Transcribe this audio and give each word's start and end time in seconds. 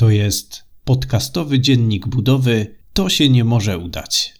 To 0.00 0.10
jest 0.10 0.64
podcastowy 0.84 1.60
dziennik 1.60 2.06
budowy. 2.06 2.74
To 2.92 3.08
się 3.08 3.28
nie 3.28 3.44
może 3.44 3.78
udać. 3.78 4.34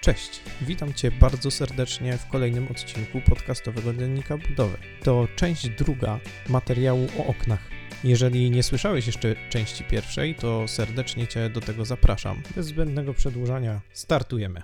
Cześć, 0.00 0.40
witam 0.60 0.94
Cię 0.94 1.10
bardzo 1.10 1.50
serdecznie 1.50 2.18
w 2.18 2.28
kolejnym 2.28 2.68
odcinku 2.68 3.20
podcastowego 3.20 3.94
Dziennika 3.94 4.38
Budowy. 4.38 4.78
To 5.02 5.28
część 5.36 5.68
druga 5.68 6.20
materiału 6.48 7.06
o 7.18 7.26
oknach. 7.26 7.73
Jeżeli 8.04 8.50
nie 8.50 8.62
słyszałeś 8.62 9.06
jeszcze 9.06 9.34
części 9.50 9.84
pierwszej, 9.84 10.34
to 10.34 10.68
serdecznie 10.68 11.26
Cię 11.26 11.50
do 11.50 11.60
tego 11.60 11.84
zapraszam. 11.84 12.42
Bez 12.56 12.66
zbędnego 12.66 13.14
przedłużania 13.14 13.80
startujemy. 13.92 14.62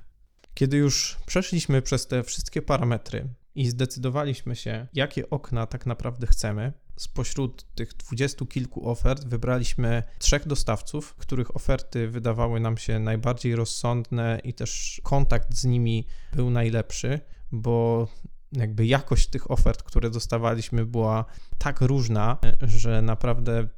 Kiedy 0.54 0.76
już 0.76 1.18
przeszliśmy 1.26 1.82
przez 1.82 2.06
te 2.06 2.22
wszystkie 2.22 2.62
parametry 2.62 3.28
i 3.54 3.68
zdecydowaliśmy 3.68 4.56
się, 4.56 4.86
jakie 4.94 5.30
okna 5.30 5.66
tak 5.66 5.86
naprawdę 5.86 6.26
chcemy, 6.26 6.72
spośród 6.96 7.74
tych 7.74 7.94
dwudziestu 7.94 8.46
kilku 8.46 8.88
ofert 8.90 9.24
wybraliśmy 9.24 10.02
trzech 10.18 10.46
dostawców, 10.46 11.14
których 11.14 11.56
oferty 11.56 12.08
wydawały 12.08 12.60
nam 12.60 12.78
się 12.78 12.98
najbardziej 12.98 13.56
rozsądne 13.56 14.40
i 14.44 14.54
też 14.54 15.00
kontakt 15.04 15.54
z 15.54 15.64
nimi 15.64 16.06
był 16.32 16.50
najlepszy, 16.50 17.20
bo 17.52 18.08
jakby 18.52 18.86
jakość 18.86 19.26
tych 19.28 19.50
ofert, 19.50 19.82
które 19.82 20.10
dostawaliśmy, 20.10 20.86
była 20.86 21.24
tak 21.58 21.80
różna, 21.80 22.38
że 22.62 23.02
naprawdę 23.02 23.68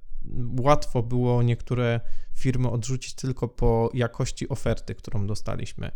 łatwo 0.61 1.03
było 1.03 1.43
niektóre 1.43 2.01
firmy 2.35 2.71
odrzucić 2.71 3.15
tylko 3.15 3.49
po 3.49 3.91
jakości 3.95 4.49
oferty, 4.49 4.95
którą 4.95 5.27
dostaliśmy, 5.27 5.91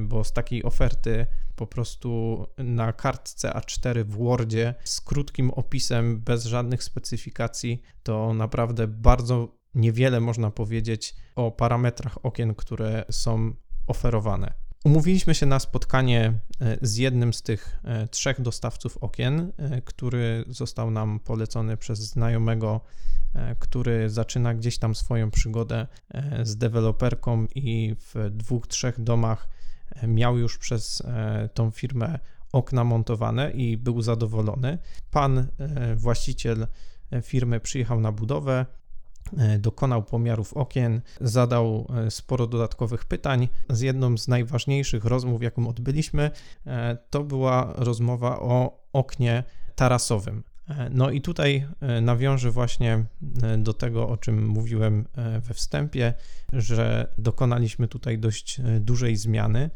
bo 0.00 0.24
z 0.24 0.32
takiej 0.32 0.64
oferty 0.64 1.26
po 1.56 1.66
prostu 1.66 2.46
na 2.58 2.92
kartce 2.92 3.50
A4 3.50 4.04
w 4.04 4.16
Wordzie 4.16 4.74
z 4.84 5.00
krótkim 5.00 5.50
opisem, 5.50 6.20
bez 6.20 6.44
żadnych 6.44 6.82
specyfikacji, 6.82 7.82
to 8.02 8.34
naprawdę 8.34 8.86
bardzo 8.88 9.56
niewiele 9.74 10.20
można 10.20 10.50
powiedzieć 10.50 11.14
o 11.36 11.50
parametrach 11.50 12.24
okien, 12.24 12.54
które 12.54 13.04
są 13.10 13.52
oferowane. 13.86 14.65
Umówiliśmy 14.86 15.34
się 15.34 15.46
na 15.46 15.58
spotkanie 15.58 16.32
e, 16.60 16.78
z 16.82 16.96
jednym 16.96 17.32
z 17.32 17.42
tych 17.42 17.80
e, 17.84 18.08
trzech 18.08 18.40
dostawców 18.40 18.96
okien, 18.96 19.52
e, 19.56 19.82
który 19.82 20.44
został 20.48 20.90
nam 20.90 21.20
polecony 21.20 21.76
przez 21.76 21.98
znajomego, 21.98 22.80
który 23.58 24.10
zaczyna 24.10 24.54
gdzieś 24.54 24.78
tam 24.78 24.94
swoją 24.94 25.30
przygodę 25.30 25.86
z 26.42 26.56
deweloperką 26.56 27.46
i 27.54 27.96
w 27.98 28.30
dwóch, 28.30 28.66
trzech 28.66 29.00
domach 29.02 29.48
miał 30.06 30.38
już 30.38 30.58
przez 30.58 31.02
tą 31.54 31.70
firmę 31.70 32.18
okna 32.52 32.84
montowane 32.84 33.50
i 33.50 33.76
był 33.76 34.02
zadowolony. 34.02 34.78
Pan 35.10 35.46
właściciel 35.96 36.66
firmy 37.22 37.60
przyjechał 37.60 38.00
na 38.00 38.12
budowę, 38.12 38.66
dokonał 39.58 40.02
pomiarów 40.02 40.52
okien, 40.52 41.00
zadał 41.20 41.86
e, 42.06 42.10
sporo 42.10 42.46
dodatkowych 42.46 43.04
pytań. 43.04 43.48
Z 43.70 43.80
jedną 43.80 44.18
z 44.18 44.28
najważniejszych 44.28 45.04
rozmów, 45.04 45.42
jaką 45.42 45.68
odbyliśmy, 45.68 46.30
e, 46.66 46.98
to 47.10 47.24
była 47.24 47.72
rozmowa 47.76 48.40
o 48.40 48.84
oknie 48.92 49.44
tarasowym. 49.74 50.42
No 50.90 51.10
i 51.10 51.20
tutaj 51.20 51.66
nawiążę 52.02 52.50
właśnie 52.50 53.04
do 53.58 53.74
tego, 53.74 54.08
o 54.08 54.16
czym 54.16 54.48
mówiłem 54.48 55.04
we 55.40 55.54
wstępie, 55.54 56.14
że 56.52 57.12
dokonaliśmy 57.18 57.88
tutaj 57.88 58.18
dość 58.18 58.60
dużej 58.80 59.16
zmiany. 59.16 59.70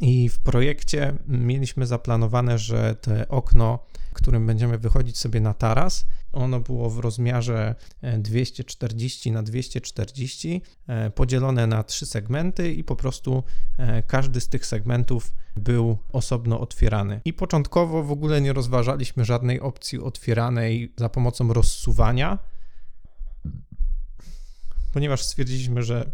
I 0.00 0.28
w 0.28 0.38
projekcie 0.38 1.14
mieliśmy 1.28 1.86
zaplanowane, 1.86 2.58
że 2.58 2.94
te 2.94 3.28
okno, 3.28 3.78
którym 4.14 4.46
będziemy 4.46 4.78
wychodzić 4.78 5.18
sobie 5.18 5.40
na 5.40 5.54
taras, 5.54 6.06
ono 6.32 6.60
było 6.60 6.90
w 6.90 6.98
rozmiarze 6.98 7.74
240 8.18 9.28
e, 9.28 9.32
na 9.32 9.42
240, 9.42 10.62
e, 10.86 11.10
podzielone 11.10 11.66
na 11.66 11.82
trzy 11.82 12.06
segmenty 12.06 12.72
i 12.72 12.84
po 12.84 12.96
prostu 12.96 13.44
e, 13.78 14.02
każdy 14.02 14.40
z 14.40 14.48
tych 14.48 14.66
segmentów 14.66 15.32
był 15.56 15.98
osobno 16.12 16.60
otwierany. 16.60 17.20
I 17.24 17.32
początkowo 17.32 18.02
w 18.02 18.12
ogóle 18.12 18.40
nie 18.40 18.52
rozważaliśmy 18.52 19.24
żadnej 19.24 19.60
opcji 19.60 20.00
otwieranej 20.00 20.92
za 20.96 21.08
pomocą 21.08 21.52
rozsuwania, 21.52 22.38
ponieważ 24.92 25.22
stwierdziliśmy, 25.22 25.82
że 25.82 26.10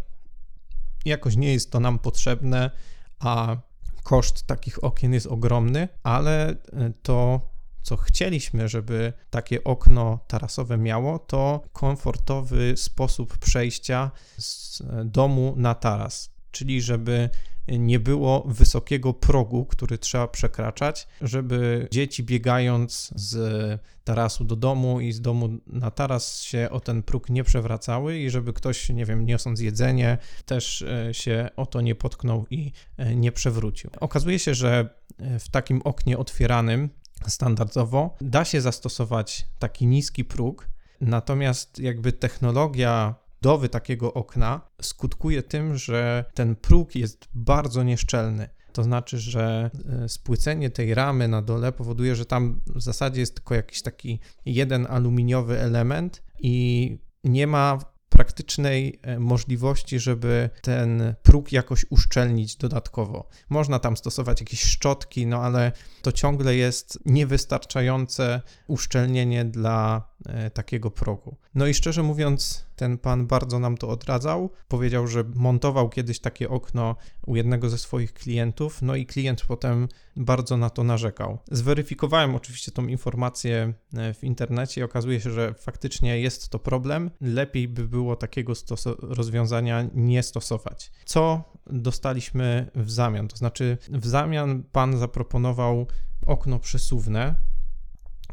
jakoś 1.05 1.35
nie 1.35 1.53
jest 1.53 1.71
to 1.71 1.79
nam 1.79 1.99
potrzebne, 1.99 2.71
a 3.19 3.57
koszt 4.03 4.47
takich 4.47 4.83
okien 4.83 5.13
jest 5.13 5.27
ogromny, 5.27 5.87
ale 6.03 6.55
to 7.03 7.50
co 7.81 7.97
chcieliśmy, 7.97 8.67
żeby 8.67 9.13
takie 9.29 9.63
okno 9.63 10.19
tarasowe 10.27 10.77
miało, 10.77 11.19
to 11.19 11.63
komfortowy 11.73 12.73
sposób 12.77 13.37
przejścia 13.37 14.11
z 14.37 14.83
domu 15.05 15.53
na 15.57 15.75
taras, 15.75 16.31
czyli 16.51 16.81
żeby 16.81 17.29
nie 17.67 17.99
było 17.99 18.43
wysokiego 18.47 19.13
progu, 19.13 19.65
który 19.65 19.97
trzeba 19.97 20.27
przekraczać, 20.27 21.07
żeby 21.21 21.87
dzieci 21.91 22.23
biegając 22.23 23.13
z 23.15 23.81
tarasu 24.03 24.43
do 24.43 24.55
domu 24.55 25.01
i 25.01 25.11
z 25.11 25.21
domu 25.21 25.49
na 25.67 25.91
taras 25.91 26.41
się 26.41 26.67
o 26.71 26.79
ten 26.79 27.03
próg 27.03 27.29
nie 27.29 27.43
przewracały 27.43 28.19
i 28.19 28.29
żeby 28.29 28.53
ktoś, 28.53 28.89
nie 28.89 29.05
wiem, 29.05 29.25
niosąc 29.25 29.59
jedzenie, 29.59 30.17
też 30.45 30.81
e, 30.81 31.13
się 31.13 31.49
o 31.55 31.65
to 31.65 31.81
nie 31.81 31.95
potknął 31.95 32.45
i 32.49 32.71
e, 32.97 33.15
nie 33.15 33.31
przewrócił. 33.31 33.89
Okazuje 33.99 34.39
się, 34.39 34.55
że 34.55 34.89
e, 35.17 35.39
w 35.39 35.49
takim 35.49 35.81
oknie 35.83 36.17
otwieranym 36.17 36.89
standardowo 37.27 38.15
da 38.21 38.45
się 38.45 38.61
zastosować 38.61 39.47
taki 39.59 39.87
niski 39.87 40.25
próg, 40.25 40.67
natomiast 41.01 41.79
jakby 41.79 42.11
technologia 42.11 43.15
budowy 43.41 43.69
takiego 43.69 44.13
okna 44.13 44.61
skutkuje 44.81 45.43
tym, 45.43 45.77
że 45.77 46.25
ten 46.33 46.55
próg 46.55 46.95
jest 46.95 47.27
bardzo 47.33 47.83
nieszczelny. 47.83 48.49
To 48.73 48.83
znaczy, 48.83 49.19
że 49.19 49.71
e, 50.03 50.09
spłycenie 50.09 50.69
tej 50.69 50.93
ramy 50.93 51.27
na 51.27 51.41
dole 51.41 51.71
powoduje, 51.71 52.15
że 52.15 52.25
tam 52.25 52.61
w 52.75 52.81
zasadzie 52.81 53.19
jest 53.19 53.35
tylko 53.35 53.55
jakiś 53.55 53.81
taki 53.81 54.19
jeden 54.45 54.87
aluminiowy 54.89 55.59
element 55.59 56.23
i 56.39 56.97
nie 57.23 57.47
ma 57.47 57.79
praktycznej 58.11 58.99
e, 59.01 59.19
możliwości, 59.19 59.99
żeby 59.99 60.49
ten 60.61 61.15
próg 61.23 61.51
jakoś 61.51 61.85
uszczelnić 61.89 62.55
dodatkowo. 62.55 63.29
Można 63.49 63.79
tam 63.79 63.97
stosować 63.97 64.39
jakieś 64.39 64.63
szczotki, 64.63 65.25
no 65.25 65.41
ale 65.41 65.71
to 66.01 66.11
ciągle 66.11 66.55
jest 66.55 66.99
niewystarczające 67.05 68.41
uszczelnienie 68.67 69.45
dla 69.45 70.10
takiego 70.53 70.91
progu. 70.91 71.35
No 71.55 71.67
i 71.67 71.73
szczerze 71.73 72.03
mówiąc, 72.03 72.65
ten 72.75 72.97
pan 72.97 73.27
bardzo 73.27 73.59
nam 73.59 73.77
to 73.77 73.89
odradzał. 73.89 74.49
Powiedział, 74.67 75.07
że 75.07 75.23
montował 75.35 75.89
kiedyś 75.89 76.19
takie 76.19 76.49
okno 76.49 76.95
u 77.25 77.35
jednego 77.35 77.69
ze 77.69 77.77
swoich 77.77 78.13
klientów, 78.13 78.81
no 78.81 78.95
i 78.95 79.05
klient 79.05 79.45
potem 79.45 79.87
bardzo 80.15 80.57
na 80.57 80.69
to 80.69 80.83
narzekał. 80.83 81.37
Zweryfikowałem 81.51 82.35
oczywiście 82.35 82.71
tą 82.71 82.87
informację 82.87 83.73
e, 83.93 84.13
w 84.13 84.23
internecie 84.23 84.81
i 84.81 84.83
okazuje 84.83 85.21
się, 85.21 85.31
że 85.31 85.53
faktycznie 85.53 86.19
jest 86.19 86.49
to 86.49 86.59
problem. 86.59 87.11
Lepiej 87.21 87.67
by 87.67 87.87
było 87.87 88.15
takiego 88.15 88.53
rozwiązania 89.01 89.89
nie 89.93 90.23
stosować. 90.23 90.91
Co 91.05 91.43
dostaliśmy 91.67 92.71
w 92.75 92.91
zamian? 92.91 93.27
To 93.27 93.37
znaczy, 93.37 93.77
w 93.89 94.07
zamian 94.07 94.63
pan 94.71 94.97
zaproponował 94.97 95.87
okno 96.25 96.59
przesuwne, 96.59 97.35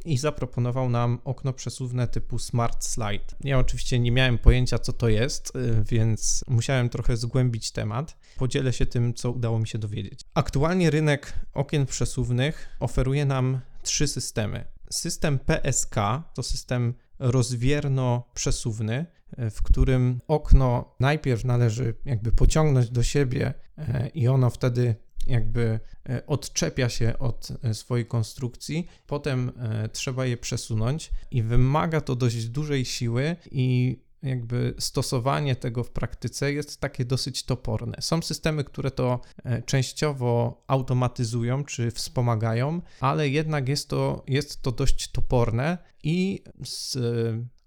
i 0.04 0.18
zaproponował 0.18 0.90
nam 0.90 1.18
okno 1.24 1.52
przesuwne 1.52 2.08
typu 2.08 2.38
Smart 2.38 2.84
Slide. 2.84 3.24
Ja 3.44 3.58
oczywiście 3.58 3.98
nie 3.98 4.12
miałem 4.12 4.38
pojęcia, 4.38 4.78
co 4.78 4.92
to 4.92 5.08
jest, 5.08 5.56
y, 5.56 5.84
więc 5.84 6.44
musiałem 6.48 6.88
trochę 6.88 7.16
zgłębić 7.16 7.70
temat. 7.70 8.16
Podzielę 8.36 8.72
się 8.72 8.86
tym, 8.86 9.14
co 9.14 9.30
udało 9.30 9.58
mi 9.58 9.68
się 9.68 9.78
dowiedzieć. 9.78 10.20
Aktualnie 10.34 10.90
rynek 10.90 11.32
okien 11.54 11.86
przesuwnych 11.86 12.68
oferuje 12.80 13.24
nam 13.24 13.60
trzy 13.82 14.08
systemy. 14.08 14.64
System 14.90 15.38
PSK 15.38 15.94
to 16.34 16.42
system 16.42 16.94
rozwierno-przesuwny, 17.18 19.06
y, 19.38 19.50
w 19.50 19.62
którym 19.62 20.20
okno 20.28 20.94
najpierw 21.00 21.44
należy 21.44 21.94
jakby 22.04 22.32
pociągnąć 22.32 22.90
do 22.90 23.02
siebie 23.02 23.54
y, 23.78 24.08
i 24.08 24.28
ono 24.28 24.50
wtedy 24.50 24.94
jakby 25.28 25.80
e, 26.08 26.26
odczepia 26.26 26.88
się 26.88 27.18
od 27.18 27.48
e, 27.62 27.74
swojej 27.74 28.06
konstrukcji, 28.06 28.86
potem 29.06 29.52
e, 29.56 29.88
trzeba 29.88 30.26
je 30.26 30.36
przesunąć 30.36 31.10
i 31.30 31.42
wymaga 31.42 32.00
to 32.00 32.16
dość 32.16 32.48
dużej 32.48 32.84
siły 32.84 33.36
i 33.50 33.98
jakby 34.22 34.74
stosowanie 34.78 35.56
tego 35.56 35.84
w 35.84 35.90
praktyce 35.90 36.52
jest 36.52 36.80
takie 36.80 37.04
dosyć 37.04 37.44
toporne. 37.44 37.96
Są 38.00 38.22
systemy, 38.22 38.64
które 38.64 38.90
to 38.90 39.20
częściowo 39.66 40.62
automatyzują 40.66 41.64
czy 41.64 41.90
wspomagają, 41.90 42.82
ale 43.00 43.28
jednak 43.28 43.68
jest 43.68 43.88
to, 43.88 44.24
jest 44.28 44.62
to 44.62 44.72
dość 44.72 45.08
toporne 45.08 45.78
i 46.02 46.42
z 46.64 46.98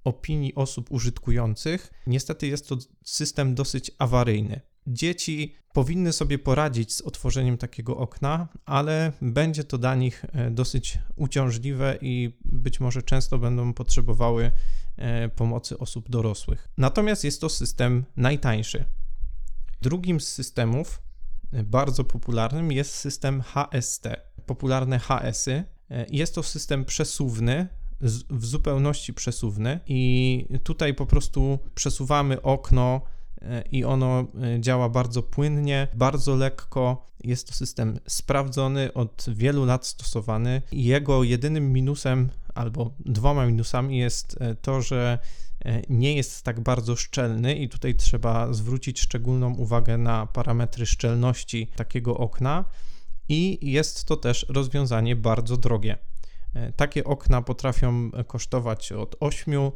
opinii 0.04 0.56
osób 0.56 0.92
użytkujących, 0.92 1.92
niestety 2.08 2.48
jest 2.48 2.68
to 2.68 2.78
system 3.04 3.56
dosyć 3.56 3.92
awaryjny. 3.98 4.62
Dzieci 4.88 5.56
powinny 5.74 6.14
sobie 6.14 6.40
poradzić 6.40 6.94
z 6.94 7.02
otworzeniem 7.02 7.58
takiego 7.58 7.98
okna, 7.98 8.48
ale 8.66 9.12
będzie 9.22 9.64
to 9.64 9.78
dla 9.78 9.96
nich 9.96 10.26
e, 10.34 10.52
dosyć 10.52 11.00
uciążliwe 11.16 11.98
i 12.02 12.38
być 12.46 12.80
może 12.80 13.02
często 13.02 13.38
będą 13.38 13.74
potrzebowały 13.74 14.52
e, 14.98 15.30
pomocy 15.30 15.78
osób 15.78 16.10
dorosłych. 16.10 16.70
Natomiast 16.78 17.24
jest 17.24 17.42
to 17.42 17.50
system 17.50 18.06
najtańszy. 18.16 18.86
Drugim 19.82 20.20
z 20.20 20.28
systemów 20.28 21.02
e, 21.52 21.64
bardzo 21.64 22.04
popularnym 22.04 22.72
jest 22.72 22.96
system 22.96 23.42
HST, 23.42 24.08
popularne 24.46 25.00
HS-y. 25.00 25.64
Jest 26.10 26.36
to 26.36 26.44
system 26.44 26.86
przesuwny, 26.86 27.68
w 28.30 28.46
zupełności 28.46 29.14
przesuwny 29.14 29.80
i 29.88 30.46
tutaj 30.64 30.94
po 30.94 31.06
prostu 31.06 31.60
przesuwamy 31.76 32.42
okno 32.42 33.02
i 33.72 33.86
ono 33.86 34.20
e, 34.20 34.60
działa 34.62 34.90
bardzo 34.90 35.24
płynnie, 35.24 35.88
bardzo 35.94 36.36
lekko. 36.36 37.06
Jest 37.24 37.48
to 37.48 37.54
system 37.54 38.00
sprawdzony, 38.08 38.94
od 38.94 39.26
wielu 39.34 39.66
lat 39.66 39.86
stosowany. 39.86 40.62
Jego 40.72 41.24
jedynym 41.24 41.74
minusem 41.74 42.30
albo 42.56 42.92
dwoma 43.00 43.46
minusami 43.46 43.98
jest 43.98 44.38
e, 44.42 44.56
to, 44.56 44.82
że 44.82 45.20
e, 45.66 45.82
nie 45.90 46.16
jest 46.16 46.44
tak 46.44 46.60
bardzo 46.60 46.96
szczelny 46.96 47.56
i 47.56 47.70
tutaj 47.70 47.96
trzeba 47.96 48.54
zwrócić 48.54 49.00
szczególną 49.02 49.54
uwagę 49.56 49.98
na 49.98 50.26
parametry 50.26 50.86
szczelności 50.86 51.68
takiego 51.76 52.18
okna 52.18 52.66
i 53.30 53.72
jest 53.72 54.06
to 54.06 54.18
też 54.18 54.46
rozwiązanie 54.50 55.16
bardzo 55.16 55.58
drogie. 55.58 55.98
Takie 56.76 57.04
okna 57.04 57.42
potrafią 57.42 58.12
kosztować 58.28 58.92
od 58.92 59.16
8 59.20 59.72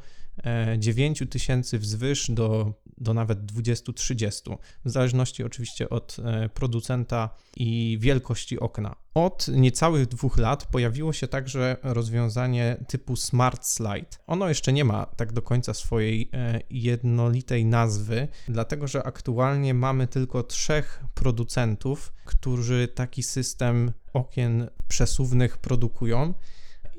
9 0.77 1.23
tysięcy 1.29 1.79
wzwyż 1.79 2.31
do, 2.31 2.73
do 2.97 3.13
nawet 3.13 3.39
20-30, 3.51 4.57
w 4.85 4.89
zależności 4.89 5.43
oczywiście 5.43 5.89
od 5.89 6.17
e, 6.25 6.49
producenta 6.49 7.29
i 7.57 7.97
wielkości 8.01 8.59
okna. 8.59 8.95
Od 9.13 9.47
niecałych 9.47 10.07
dwóch 10.07 10.37
lat 10.37 10.65
pojawiło 10.65 11.13
się 11.13 11.27
także 11.27 11.77
rozwiązanie 11.83 12.77
typu 12.87 13.15
Smart 13.15 13.65
Slide. 13.65 14.07
Ono 14.27 14.49
jeszcze 14.49 14.73
nie 14.73 14.85
ma 14.85 15.05
tak 15.05 15.33
do 15.33 15.41
końca 15.41 15.73
swojej 15.73 16.29
e, 16.33 16.61
jednolitej 16.69 17.65
nazwy, 17.65 18.27
dlatego 18.47 18.87
że 18.87 19.03
aktualnie 19.03 19.73
mamy 19.73 20.07
tylko 20.07 20.43
trzech 20.43 21.03
producentów, 21.13 22.13
którzy 22.25 22.87
taki 22.95 23.23
system 23.23 23.91
okien 24.13 24.69
przesuwnych 24.87 25.57
produkują. 25.57 26.33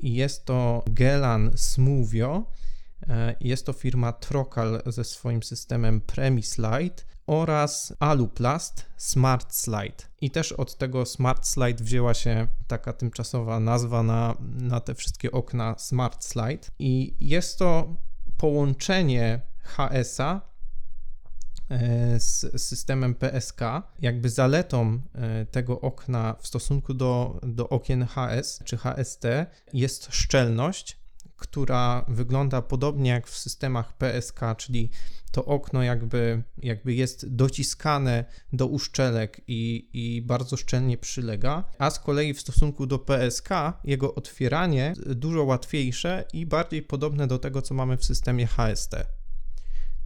Jest 0.03 0.45
to 0.45 0.83
Gelan 0.87 1.51
Smuvio, 1.55 2.43
E, 2.43 2.56
jest 3.39 3.65
to 3.65 3.73
firma 3.73 4.11
Trocal 4.11 4.81
ze 4.85 5.03
swoim 5.03 5.43
systemem 5.43 6.01
PremiSlide 6.01 7.03
oraz 7.27 7.93
Aluplast 7.99 8.85
Smart 8.97 9.55
Slide. 9.55 10.03
I 10.21 10.31
też 10.31 10.51
od 10.51 10.77
tego 10.77 11.05
Smart 11.05 11.47
Slide 11.47 11.83
wzięła 11.83 12.13
się 12.13 12.47
taka 12.67 12.93
tymczasowa 12.93 13.59
nazwa 13.59 14.03
na, 14.03 14.35
na 14.55 14.79
te 14.79 14.95
wszystkie 14.95 15.31
okna 15.31 15.75
Smart 15.77 16.25
Slide. 16.25 16.67
I 16.79 17.15
jest 17.19 17.59
to 17.59 17.95
połączenie 18.37 19.41
HS-a 19.63 20.41
e, 21.69 22.19
z 22.19 22.61
systemem 22.61 23.15
PSK. 23.15 23.61
Jakby 23.99 24.29
zaletą 24.29 25.01
e, 25.15 25.45
tego 25.45 25.81
okna 25.81 26.35
w 26.39 26.47
stosunku 26.47 26.93
do, 26.93 27.39
do 27.43 27.69
okien 27.69 28.05
HS 28.05 28.61
czy 28.65 28.77
HST 28.77 29.23
jest 29.73 30.07
szczelność 30.11 30.96
która 31.37 32.05
wygląda 32.07 32.61
podobnie 32.61 33.09
jak 33.09 33.27
w 33.27 33.37
systemach 33.37 33.93
PSK, 33.97 34.39
czyli 34.57 34.89
to 35.31 35.45
okno 35.45 35.83
jakby, 35.83 36.43
jakby 36.57 36.93
jest 36.93 37.35
dociskane 37.35 38.25
do 38.53 38.67
uszczelek 38.67 39.41
i, 39.47 39.89
i 39.93 40.21
bardzo 40.21 40.57
szczelnie 40.57 40.97
przylega, 40.97 41.63
a 41.77 41.89
z 41.89 41.99
kolei 41.99 42.33
w 42.33 42.41
stosunku 42.41 42.85
do 42.85 42.99
PSK 42.99 43.49
jego 43.83 44.15
otwieranie 44.15 44.93
dużo 45.05 45.43
łatwiejsze 45.43 46.25
i 46.33 46.45
bardziej 46.45 46.81
podobne 46.81 47.27
do 47.27 47.39
tego, 47.39 47.61
co 47.61 47.73
mamy 47.73 47.97
w 47.97 48.05
systemie 48.05 48.47
HST. 48.47 48.95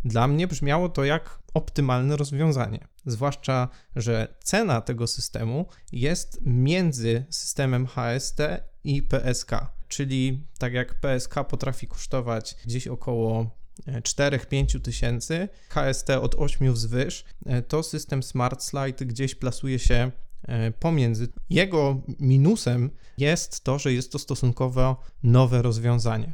Dla 0.06 0.27
mnie 0.27 0.48
brzmiało 0.48 0.89
to 0.89 1.04
jak 1.04 1.39
optymalne 1.54 2.18
rozwiązanie. 2.18 2.88
Zwłaszcza, 3.06 3.69
że 3.95 4.36
cena 4.44 4.81
tego 4.81 5.07
systemu 5.07 5.66
jest 5.92 6.39
między 6.42 7.25
systemem 7.30 7.88
HST 7.88 8.39
i 8.84 9.04
PSK 9.04 9.51
czyli 9.91 10.47
tak 10.57 10.73
jak 10.73 10.99
PSK 10.99 11.35
potrafi 11.49 11.88
kosztować 11.88 12.55
gdzieś 12.65 12.88
około 12.88 13.61
4-5 13.88 14.75
e, 14.75 14.79
tysięcy, 14.79 15.49
HST 15.69 16.09
od 16.09 16.35
8 16.35 16.73
wzwyż, 16.73 17.25
e, 17.45 17.61
to 17.61 17.83
system 17.83 18.23
Smart 18.23 18.63
Slide 18.63 19.05
gdzieś 19.05 19.35
plasuje 19.35 19.79
się 19.79 20.11
e, 20.43 20.71
pomiędzy. 20.71 21.27
Jego 21.49 22.01
minusem 22.19 22.89
jest 23.17 23.63
to, 23.63 23.79
że 23.79 23.93
jest 23.93 24.11
to 24.11 24.19
stosunkowo 24.19 25.01
nowe 25.23 25.61
rozwiązanie. 25.61 26.33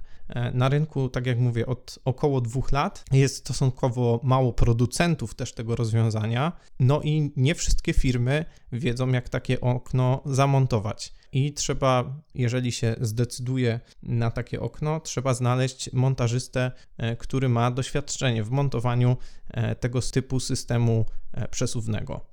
Na 0.54 0.70
rynku, 0.70 1.10
tak 1.10 1.26
jak 1.26 1.40
mówię, 1.40 1.66
od 1.66 2.00
około 2.06 2.42
dwóch 2.42 2.72
lat 2.72 3.06
jest 3.12 3.38
stosunkowo 3.38 4.20
mało 4.24 4.54
producentów 4.54 5.36
też 5.36 5.54
tego 5.54 5.76
rozwiązania, 5.76 6.52
no 6.80 7.02
i 7.02 7.32
nie 7.36 7.56
wszystkie 7.56 7.94
firmy 7.94 8.46
wiedzą, 8.72 9.12
jak 9.12 9.30
takie 9.30 9.62
okno 9.62 10.22
zamontować 10.26 11.14
i 11.32 11.54
trzeba, 11.54 12.22
jeżeli 12.34 12.72
się 12.72 12.96
zdecyduje 13.02 13.80
na 14.04 14.32
takie 14.32 14.62
okno, 14.62 15.00
trzeba 15.00 15.34
znaleźć 15.34 15.94
montażystę, 15.94 16.72
e, 16.98 17.16
który 17.16 17.50
ma 17.50 17.72
doświadczenie 17.72 18.44
w 18.44 18.52
montowaniu 18.52 19.18
e, 19.48 19.76
tego 19.76 20.02
typu 20.02 20.40
systemu 20.40 21.06
e, 21.34 21.48
przesuwnego. 21.48 22.26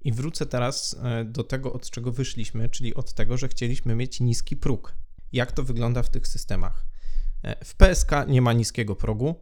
I 0.00 0.12
wrócę 0.12 0.46
teraz 0.46 0.96
do 1.24 1.44
tego, 1.44 1.72
od 1.72 1.90
czego 1.90 2.12
wyszliśmy, 2.12 2.68
czyli 2.68 2.94
od 2.94 3.14
tego, 3.14 3.36
że 3.36 3.48
chcieliśmy 3.48 3.94
mieć 3.94 4.20
niski 4.20 4.56
próg. 4.56 4.94
Jak 5.32 5.52
to 5.52 5.62
wygląda 5.62 6.02
w 6.02 6.10
tych 6.10 6.28
systemach? 6.28 6.84
W 7.64 7.74
PSK 7.74 8.10
nie 8.28 8.42
ma 8.42 8.52
niskiego 8.52 8.96
progu. 8.96 9.34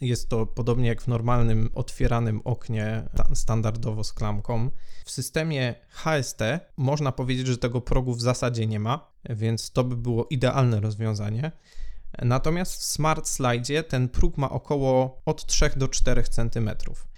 Jest 0.00 0.28
to 0.28 0.46
podobnie 0.46 0.88
jak 0.88 1.02
w 1.02 1.08
normalnym 1.08 1.70
otwieranym 1.74 2.40
oknie 2.44 3.02
standardowo 3.34 4.04
z 4.04 4.12
klamką. 4.12 4.70
W 5.04 5.10
systemie 5.10 5.74
HST 5.88 6.40
można 6.76 7.12
powiedzieć, 7.12 7.46
że 7.46 7.58
tego 7.58 7.80
progu 7.80 8.14
w 8.14 8.20
zasadzie 8.20 8.66
nie 8.66 8.80
ma, 8.80 9.10
więc 9.30 9.70
to 9.70 9.84
by 9.84 9.96
było 9.96 10.26
idealne 10.30 10.80
rozwiązanie. 10.80 11.52
Natomiast 12.22 12.80
w 12.80 12.84
Smart 12.84 13.28
Slide 13.28 13.82
ten 13.82 14.08
próg 14.08 14.36
ma 14.36 14.50
około 14.50 15.22
od 15.24 15.46
3 15.46 15.70
do 15.76 15.88
4 15.88 16.22
cm, 16.22 16.70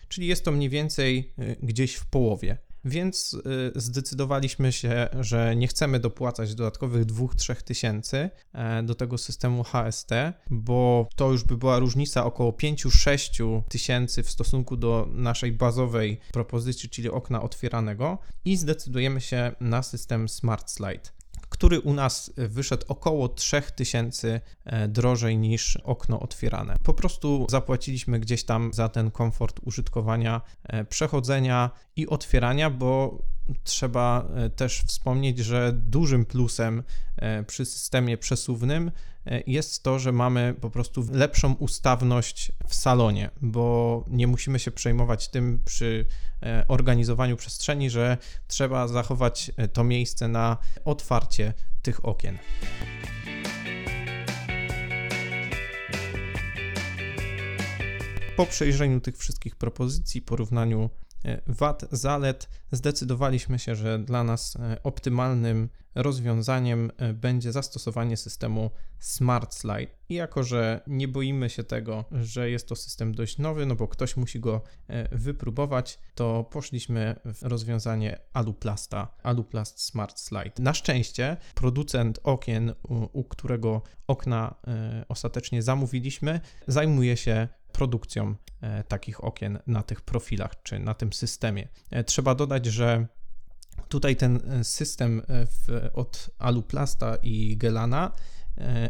czyli 0.08 0.26
jest 0.26 0.44
to 0.44 0.52
mniej 0.52 0.68
więcej 0.68 1.34
y, 1.38 1.56
gdzieś 1.62 1.94
w 1.94 2.06
połowie. 2.06 2.58
Więc 2.84 3.34
y, 3.34 3.72
zdecydowaliśmy 3.74 4.72
się, 4.72 5.08
że 5.20 5.56
nie 5.56 5.68
chcemy 5.68 6.00
dopłacać 6.00 6.54
dodatkowych 6.54 7.06
2-3 7.06 7.62
tysięcy 7.62 8.30
e, 8.52 8.82
do 8.82 8.94
tego 8.94 9.18
systemu 9.18 9.64
HST, 9.64 10.10
bo 10.50 11.08
to 11.16 11.32
już 11.32 11.44
by 11.44 11.56
była 11.56 11.78
różnica 11.78 12.24
około 12.24 12.52
5-6 12.52 13.62
tysięcy 13.68 14.22
w 14.22 14.30
stosunku 14.30 14.76
do 14.76 15.08
naszej 15.12 15.52
bazowej 15.52 16.20
propozycji, 16.32 16.88
czyli 16.88 17.10
okna 17.10 17.42
otwieranego 17.42 18.18
i 18.44 18.56
zdecydujemy 18.56 19.20
się 19.20 19.52
na 19.60 19.82
system 19.82 20.28
Smart 20.28 20.70
Slide 20.70 21.22
który 21.52 21.80
u 21.80 21.94
nas 21.94 22.32
wyszedł 22.37 22.85
około 22.88 23.28
3000 23.28 24.40
e, 24.64 24.88
drożej 24.88 25.38
niż 25.38 25.76
okno 25.76 26.21
otwierane. 26.21 26.76
Po 26.82 26.94
prostu 26.94 27.47
zapłaciliśmy 27.50 28.21
gdzieś 28.21 28.44
tam 28.44 28.73
za 28.73 28.88
ten 28.88 29.11
komfort 29.11 29.61
użytkowania, 29.62 30.40
e, 30.64 30.85
przechodzenia 30.85 31.71
i 31.97 32.06
otwierania, 32.06 32.71
bo 32.71 33.23
trzeba 33.64 34.28
e, 34.34 34.50
też 34.50 34.82
wspomnieć, 34.87 35.38
że 35.38 35.72
dużym 35.72 36.25
plusem 36.25 36.82
przy 37.46 37.64
systemie 37.64 38.18
przesuwnym 38.18 38.90
jest 39.46 39.82
to, 39.82 39.99
że 39.99 40.12
mamy 40.12 40.54
po 40.61 40.70
prostu 40.70 41.06
lepszą 41.12 41.52
ustawność 41.54 42.52
w 42.66 42.75
salonie, 42.75 43.30
bo 43.42 44.04
nie 44.08 44.26
musimy 44.26 44.58
się 44.58 44.70
przejmować 44.70 45.28
tym 45.28 45.62
przy 45.64 46.06
e, 46.42 46.64
organizowaniu 46.68 47.37
przestrzeni, 47.37 47.90
że 47.90 48.18
trzeba 48.49 48.88
zachować 48.88 49.50
e, 49.56 49.68
to 49.68 49.84
miejsce 49.84 50.28
na 50.28 50.56
otwarcie 50.84 51.54
tych 51.82 52.04
okien. 52.04 52.38
Po 58.37 58.46
przejrzeniu 58.46 59.00
tych 59.00 59.16
wszystkich 59.18 59.56
propozycji, 59.56 60.22
porównaniu 60.22 60.90
wad, 61.47 61.85
zalet, 61.93 62.49
zdecydowaliśmy 62.73 63.59
się, 63.59 63.75
że 63.75 63.99
dla 63.99 64.25
nas 64.25 64.57
optymalnym 64.83 65.69
rozwiązaniem 65.95 66.91
będzie 67.14 67.52
zastosowanie 67.52 68.17
systemu 68.17 68.71
Smart 68.99 69.55
Slide. 69.55 69.93
I 70.09 70.14
jako, 70.14 70.43
że 70.43 70.81
nie 70.87 71.09
boimy 71.09 71.50
się 71.50 71.64
tego, 71.64 72.05
że 72.12 72.50
jest 72.50 72.69
to 72.69 72.76
system 72.76 73.14
dość 73.14 73.38
nowy, 73.38 73.67
no 73.67 73.75
bo 73.75 73.88
ktoś 73.88 74.17
musi 74.17 74.41
go 74.41 74.62
wypróbować, 75.12 75.99
to 76.14 76.45
poszliśmy 76.45 77.17
w 77.25 77.43
rozwiązanie 77.43 78.19
Aluplasta, 78.33 79.14
Aluplast 79.23 79.81
Smart 79.81 80.21
Slide. 80.21 80.52
Na 80.59 80.75
szczęście 80.75 81.37
producent 81.55 82.21
okien, 82.23 82.75
u, 82.83 83.21
u 83.21 83.25
którego 83.25 83.83
okna 84.07 84.55
ostatecznie 85.09 85.62
zamówiliśmy, 85.62 86.41
zajmuje 86.67 87.17
się 87.17 87.49
produkcją 87.73 88.35
e, 88.61 88.85
takich 88.85 89.25
okien 89.25 89.59
na 89.67 89.83
tych 89.83 90.00
profilach 90.00 90.62
czy 90.62 90.79
na 90.79 90.95
tym 90.95 91.12
systemie. 91.12 91.69
E, 91.91 92.05
trzeba 92.05 92.35
dodać, 92.35 92.67
że 92.67 93.07
tutaj 93.88 94.17
ten 94.17 94.37
e, 94.37 94.64
system 94.64 95.23
w, 95.29 95.91
od 95.95 96.31
Aluplasta 96.38 97.17
i 97.23 97.57
Gelana 97.57 98.12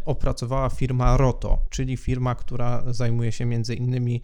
opracowała 0.04 0.70
firma 0.70 1.16
Roto, 1.16 1.58
czyli 1.70 1.96
firma, 1.96 2.34
która 2.34 2.92
zajmuje 2.92 3.32
się 3.32 3.44
między 3.44 3.74
innymi 3.74 4.22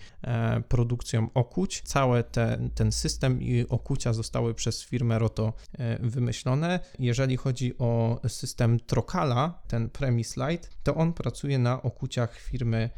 produkcją 0.68 1.28
okuć. 1.34 1.82
Cały 1.82 2.24
te, 2.24 2.68
ten 2.74 2.92
system 2.92 3.42
i 3.42 3.66
okucia 3.68 4.12
zostały 4.12 4.54
przez 4.54 4.84
firmę 4.84 5.18
Roto 5.18 5.52
wymyślone. 6.00 6.80
Jeżeli 6.98 7.36
chodzi 7.36 7.78
o 7.78 8.20
system 8.28 8.80
Trokala, 8.80 9.62
ten 9.68 9.90
Premise 9.90 10.48
Light, 10.48 10.82
to 10.82 10.94
on 10.94 11.12
pracuje 11.12 11.58
na 11.58 11.82
okuciach 11.82 12.38
firmy 12.38 12.90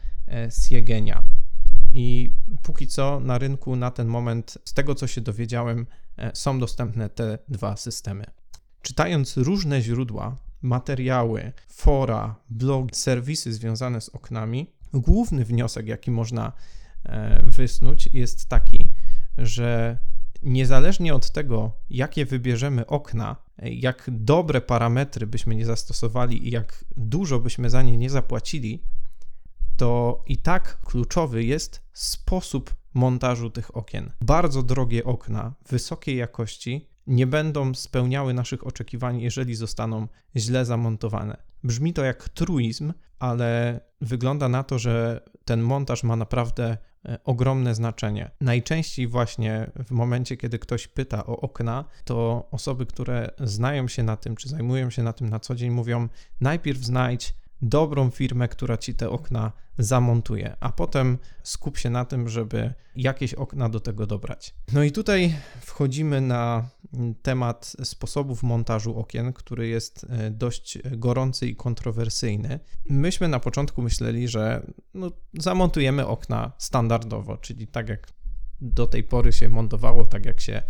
Siegenia. 0.51 1.40
I 1.93 2.33
póki 2.63 2.89
co 2.89 3.21
na 3.21 3.39
rynku 3.39 3.77
na 3.77 3.91
ten 3.91 4.09
moment, 4.09 4.59
z 4.65 4.75
tego 4.75 4.95
co 4.95 5.07
się 5.07 5.21
dowiedziałem, 5.21 5.87
e, 6.17 6.31
są 6.35 6.59
dostępne 6.59 7.09
te 7.09 7.39
dwa 7.49 7.77
systemy. 7.77 8.25
Czytając 8.83 9.37
różne 9.37 9.83
źródła, 9.83 10.37
materiały, 10.63 11.53
fora, 11.69 12.37
blogi, 12.51 12.95
serwisy 12.95 13.53
związane 13.53 14.01
z 14.01 14.09
oknami, 14.09 14.71
główny 14.93 15.45
wniosek, 15.45 15.87
jaki 15.87 16.11
można 16.11 16.53
e, 17.05 17.43
wysnuć, 17.47 18.09
jest 18.13 18.49
taki, 18.49 18.93
że 19.39 19.99
niezależnie 20.43 21.15
od 21.15 21.31
tego, 21.31 21.73
jakie 21.91 22.27
wybierzemy 22.27 22.87
okna, 22.87 23.37
jak 23.63 24.11
dobre 24.13 24.61
parametry 24.61 25.27
byśmy 25.27 25.55
nie 25.55 25.67
zastosowali 25.67 26.49
i 26.49 26.51
jak 26.51 26.85
dużo 26.97 27.41
byśmy 27.41 27.71
za 27.71 27.83
nie 27.83 27.99
nie 27.99 28.11
zapłacili, 28.11 28.83
to 29.81 30.23
i 30.27 30.37
tak 30.37 30.79
kluczowy 30.85 31.45
jest 31.45 31.83
sposób 31.93 32.75
montażu 32.95 33.51
tych 33.51 33.77
okien. 33.77 34.13
Bardzo 34.21 34.63
drogie 34.63 35.05
okna 35.05 35.55
wysokiej 35.69 36.17
jakości 36.17 36.89
nie 37.07 37.27
będą 37.27 37.75
spełniały 37.75 38.35
naszych 38.35 38.67
oczekiwań, 38.67 39.21
jeżeli 39.21 39.55
zostaną 39.55 40.09
źle 40.37 40.65
zamontowane. 40.65 41.37
Brzmi 41.65 41.93
to 41.93 42.05
jak 42.05 42.29
truizm, 42.29 42.93
ale 43.19 43.81
wygląda 44.01 44.49
na 44.49 44.63
to, 44.63 44.79
że 44.79 45.21
ten 45.45 45.61
montaż 45.61 46.03
ma 46.03 46.17
naprawdę 46.17 46.77
e, 47.05 47.19
ogromne 47.25 47.75
znaczenie. 47.75 48.31
Najczęściej 48.41 49.07
właśnie 49.07 49.71
w 49.87 49.91
momencie, 49.91 50.37
kiedy 50.37 50.59
ktoś 50.59 50.89
pyta 50.89 51.27
o 51.27 51.41
okna, 51.41 51.85
to 52.05 52.49
osoby, 52.51 52.87
które 52.87 53.31
znają 53.39 53.89
się 53.89 54.03
na 54.03 54.17
tym, 54.17 54.37
czy 54.37 54.49
zajmują 54.49 54.91
się 54.91 55.03
na 55.03 55.13
tym 55.13 55.29
na 55.29 55.41
co 55.41 55.55
dzień, 55.55 55.71
mówią: 55.71 56.09
najpierw 56.41 56.79
znajdź 56.79 57.40
dobrą 57.63 58.11
firmę, 58.11 58.49
która 58.49 58.77
ci 58.77 58.95
te 58.95 59.11
okna 59.11 59.53
zamontuje, 59.79 60.57
a 60.61 60.73
potem 60.73 61.19
skup 61.43 61.79
się 61.79 61.91
na 61.91 62.05
tym, 62.05 62.29
żeby 62.29 62.75
jakieś 62.97 63.35
okna 63.35 63.69
do 63.69 63.81
tego 63.81 64.07
dobrać. 64.07 64.55
No 64.73 64.83
i 64.83 64.93
tutaj 64.93 65.35
wchodzimy 65.61 66.21
na 66.21 66.69
temat 67.23 67.77
sposobów 67.83 68.43
montażu 68.43 68.99
okien, 68.99 69.33
który 69.33 69.69
jest 69.69 70.07
e, 70.09 70.31
dość 70.31 70.79
gorący 70.91 71.47
i 71.47 71.57
kontrowersyjny. 71.57 72.61
Myśmy 72.89 73.29
na 73.29 73.41
początku 73.41 73.83
myśleli, 73.83 74.29
że 74.29 74.67
no, 74.95 75.11
zamontujemy 75.39 76.07
okna 76.07 76.53
standardowo, 76.59 77.37
czyli 77.37 77.67
tak 77.67 77.89
jak 77.89 78.13
do 78.61 78.87
tej 78.87 79.05
pory 79.05 79.33
się 79.33 79.49
montowało, 79.49 80.07
tak 80.07 80.27
jak 80.27 80.41
się 80.41 80.63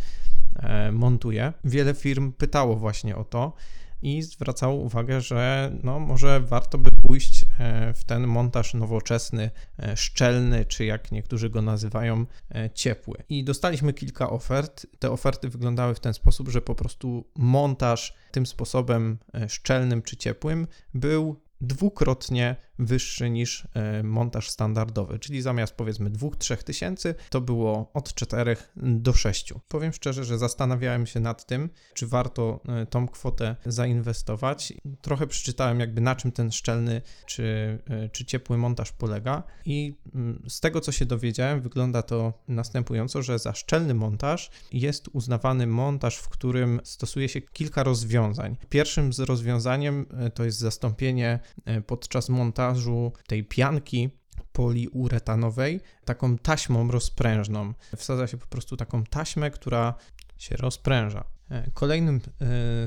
e, 0.57 0.93
montuje. 0.93 1.53
Wiele 1.65 1.95
firm 1.95 2.33
pytało 2.33 2.77
właśnie 2.77 3.17
o 3.17 3.25
to 3.25 3.53
i 4.02 4.23
zwracało 4.23 4.75
uwagę, 4.75 5.21
że 5.21 5.73
no, 5.83 6.00
może 6.00 6.40
warto 6.40 6.78
by 6.78 6.90
pójść 6.90 7.47
e, 7.59 7.95
w 7.95 8.04
ten 8.04 8.26
montaż 8.26 8.75
nowoczesny, 8.75 9.50
e, 9.78 9.97
szczelny, 9.97 10.64
czy 10.64 10.85
jak 10.85 11.12
niektórzy 11.12 11.50
go 11.50 11.62
nazywają, 11.62 12.26
e, 12.54 12.71
ciepły. 12.71 13.23
I 13.28 13.45
dostaliśmy 13.45 13.92
kilka 13.92 14.30
ofert. 14.30 14.87
Te 14.99 15.11
oferty 15.11 15.49
wyglądały 15.49 15.95
w 15.95 16.00
ten 16.00 16.14
sposób, 16.14 16.49
że 16.49 16.61
po 16.61 16.75
prostu 16.75 17.25
montaż 17.37 18.14
tym 18.33 18.47
sposobem 18.47 19.19
szczelnym 19.49 20.02
czy 20.02 20.16
ciepłym 20.16 20.66
był 20.95 21.40
dwukrotnie 21.61 22.57
wyższy 22.81 23.31
niż 23.31 23.69
e, 23.75 24.03
montaż 24.03 24.51
standardowy, 24.51 25.19
czyli 25.19 25.43
zamiast 25.43 25.75
powiedzmy 25.75 26.11
2-3 26.11 26.57
tysięcy, 26.57 27.15
to 27.31 27.41
było 27.41 27.91
od 27.95 28.15
4 28.15 28.57
do 28.77 29.13
6. 29.13 29.55
Powiem 29.69 29.93
szczerze, 29.93 30.25
że 30.25 30.39
zastanawiałem 30.39 31.07
się 31.07 31.21
nad 31.21 31.47
tym, 31.47 31.71
czy 31.95 32.07
warto 32.07 32.61
e, 32.69 32.87
tą 32.87 33.09
kwotę 33.09 33.57
zainwestować. 33.67 34.73
Trochę 35.01 35.27
przeczytałem 35.27 35.81
jakby 35.81 36.01
na 36.01 36.17
czym 36.17 36.33
ten 36.33 36.53
szczelny 36.53 37.03
czy, 37.27 37.79
e, 37.91 38.09
czy 38.09 38.25
ciepły 38.25 38.59
montaż 38.59 38.93
polega 38.93 39.43
i 39.65 39.97
mm, 40.15 40.43
z 40.49 40.61
tego 40.61 40.81
co 40.81 40.93
się 40.93 41.07
dowiedziałem 41.07 41.61
wygląda 41.61 42.03
to 42.03 42.33
następująco, 42.49 43.23
że 43.23 43.39
za 43.39 43.55
szczelny 43.55 43.95
montaż 43.95 44.51
jest 44.73 45.09
uznawany 45.13 45.67
montaż, 45.67 46.17
w 46.17 46.29
którym 46.29 46.81
stosuje 46.85 47.29
się 47.29 47.41
kilka 47.41 47.83
rozwiązań. 47.83 48.57
Pierwszym 48.69 49.13
z 49.13 49.21
rozwiązaniem 49.21 50.07
to 50.35 50.45
jest 50.45 50.59
zastąpienie 50.59 51.39
podczas 51.87 52.29
montażu 52.29 52.70
montażu 52.71 53.12
tej 53.27 53.45
pianki 53.45 54.11
poliuretanowej 54.53 55.81
taką 56.05 56.39
taśmą 56.39 56.91
rozprężną. 56.91 57.75
Wsadza 57.97 58.27
się 58.27 58.37
po 58.37 58.47
prostu 58.47 58.77
taką 58.77 59.05
taśmę, 59.05 59.50
która 59.50 59.95
się 60.39 60.57
rozpręża. 60.57 61.25
E, 61.50 61.71
kolejnym 61.71 62.17
e, 62.17 62.21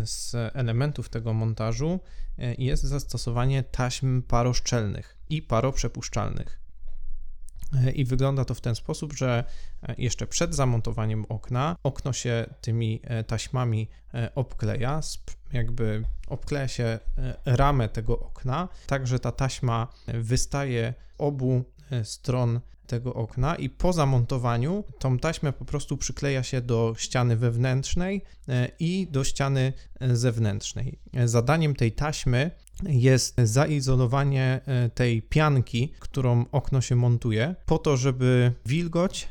z 0.06 0.36
elementów 0.54 1.10
tego 1.10 1.34
montażu 1.34 2.00
e, 2.38 2.56
jest 2.58 2.84
zastosowanie 2.84 3.64
taśm 3.64 4.22
paroszczelnych 4.22 5.18
i 5.30 5.42
paroprzepuszczalnych. 5.42 6.60
I 7.96 8.06
wygląda 8.06 8.46
to 8.46 8.54
w 8.56 8.62
ten 8.62 8.76
sposób, 8.76 9.14
że 9.14 9.44
jeszcze 9.98 10.28
przed 10.28 10.56
zamontowaniem 10.56 11.26
okna 11.30 11.76
okno 11.84 12.14
się 12.14 12.46
tymi 12.62 13.02
taśmami 13.28 13.90
obkleja, 14.36 15.02
jakby 15.54 16.04
obkleja 16.28 16.68
się 16.68 16.84
e, 16.84 17.00
ramę 17.46 17.90
tego 17.90 18.20
okna, 18.20 18.70
tak 18.88 19.08
że 19.08 19.20
ta 19.20 19.32
taśma 19.32 19.88
wystaje 20.08 20.94
obu 21.18 21.64
e, 21.92 22.06
stron 22.06 22.60
tego 22.88 23.14
okna 23.14 23.56
i 23.56 23.70
po 23.70 23.94
zamontowaniu 23.94 24.84
tą 25.00 25.20
taśmę 25.20 25.54
po 25.54 25.66
prostu 25.66 25.98
przykleja 25.98 26.44
się 26.44 26.62
do 26.62 26.96
ściany 26.98 27.36
wewnętrznej 27.36 28.22
e, 28.50 28.70
i 28.80 29.08
do 29.12 29.24
ściany 29.24 29.74
zewnętrznej. 30.02 31.00
Zadaniem 31.26 31.76
tej 31.76 31.92
taśmy 31.92 32.52
jest 32.84 33.36
zaizolowanie 33.44 34.62
tej 34.94 35.22
pianki, 35.22 35.94
którą 36.00 36.46
okno 36.52 36.82
się 36.82 36.96
montuje, 36.96 37.56
po 37.66 37.78
to, 37.78 37.98
żeby 37.98 38.52
wilgoć 38.66 39.28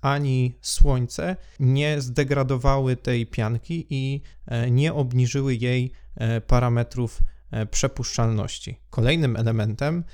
ani 0.00 0.58
słońce 0.60 1.36
nie 1.60 2.00
zdegradowały 2.00 2.96
tej 2.96 3.26
pianki 3.26 3.86
i 3.90 4.22
e, 4.46 4.70
nie 4.70 4.94
obniżyły 4.94 5.54
jej 5.54 5.92
e, 6.16 6.40
parametrów 6.40 7.20
e, 7.50 7.66
przepuszczalności. 7.66 8.80
Kolejnym 8.90 9.36
elementem 9.36 10.04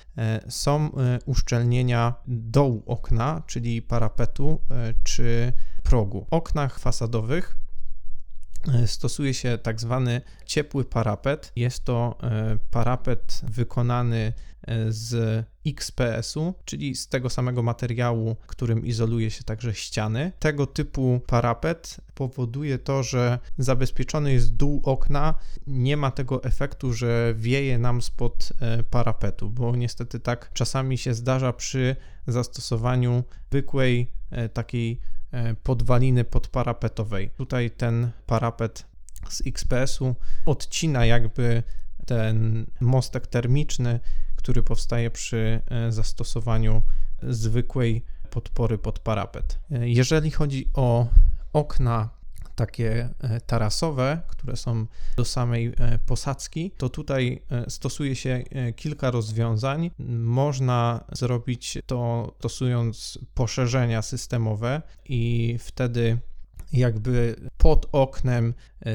są 0.48 0.90
uszczelnienia 1.26 2.14
dołu 2.26 2.82
okna, 2.86 3.42
czyli 3.46 3.82
parapetu 3.82 4.60
czy 5.04 5.52
progu. 5.82 6.26
W 6.30 6.32
oknach 6.32 6.78
fasadowych 6.78 7.56
stosuje 8.86 9.34
się 9.34 9.58
tak 9.58 9.80
zwany 9.80 10.20
ciepły 10.46 10.84
parapet. 10.84 11.52
Jest 11.56 11.84
to 11.84 12.18
parapet 12.70 13.40
wykonany 13.42 14.32
z 14.88 15.44
XPS-u, 15.66 16.54
czyli 16.64 16.94
z 16.94 17.08
tego 17.08 17.30
samego 17.30 17.62
materiału, 17.62 18.36
którym 18.46 18.86
izoluje 18.86 19.30
się 19.30 19.44
także 19.44 19.74
ściany. 19.74 20.32
Tego 20.38 20.66
typu 20.66 21.20
parapet 21.26 21.96
powoduje 22.14 22.78
to, 22.78 23.02
że 23.02 23.38
zabezpieczony 23.58 24.32
jest 24.32 24.56
dół 24.56 24.80
okna, 24.84 25.34
nie 25.66 25.96
ma 25.96 26.10
tego 26.10 26.44
efektu, 26.44 26.92
że 26.92 27.34
wieje 27.36 27.78
nam 27.78 28.02
spod 28.02 28.52
e, 28.60 28.82
parapetu, 28.82 29.50
bo 29.50 29.76
niestety 29.76 30.20
tak 30.20 30.50
czasami 30.52 30.98
się 30.98 31.14
zdarza 31.14 31.52
przy 31.52 31.96
zastosowaniu 32.26 33.24
zwykłej 33.50 34.12
e, 34.30 34.48
takiej 34.48 34.92
e, 34.92 35.15
podwaliny 35.62 36.24
podparapetowej. 36.24 37.30
Tutaj 37.30 37.70
ten 37.70 38.10
parapet 38.26 38.86
z 39.28 39.46
XPS-u 39.46 40.14
odcina 40.46 41.06
jakby 41.06 41.62
ten 42.06 42.66
mostek 42.80 43.26
termiczny, 43.26 44.00
który 44.36 44.62
powstaje 44.62 45.10
przy 45.10 45.60
e, 45.70 45.92
zastosowaniu 45.92 46.82
zwykłej 47.22 48.04
podpory 48.30 48.78
pod 48.78 48.98
parapet. 48.98 49.58
E, 49.70 49.88
jeżeli 49.88 50.30
chodzi 50.30 50.70
o 50.74 51.06
okna 51.52 52.15
takie 52.56 53.08
e, 53.20 53.40
tarasowe, 53.40 54.20
które 54.28 54.56
są 54.56 54.86
do 55.16 55.24
samej 55.24 55.66
e, 55.66 55.98
posadzki, 56.06 56.70
to 56.76 56.88
tutaj 56.88 57.42
e, 57.50 57.70
stosuje 57.70 58.16
się 58.16 58.44
kilka 58.76 59.10
rozwiązań. 59.10 59.90
Można 60.18 61.04
zrobić 61.12 61.78
to 61.86 62.32
stosując 62.38 63.18
poszerzenia 63.34 64.02
systemowe 64.02 64.82
i 65.08 65.56
wtedy 65.60 66.18
jakby 66.72 67.36
pod 67.58 67.86
oknem 67.92 68.54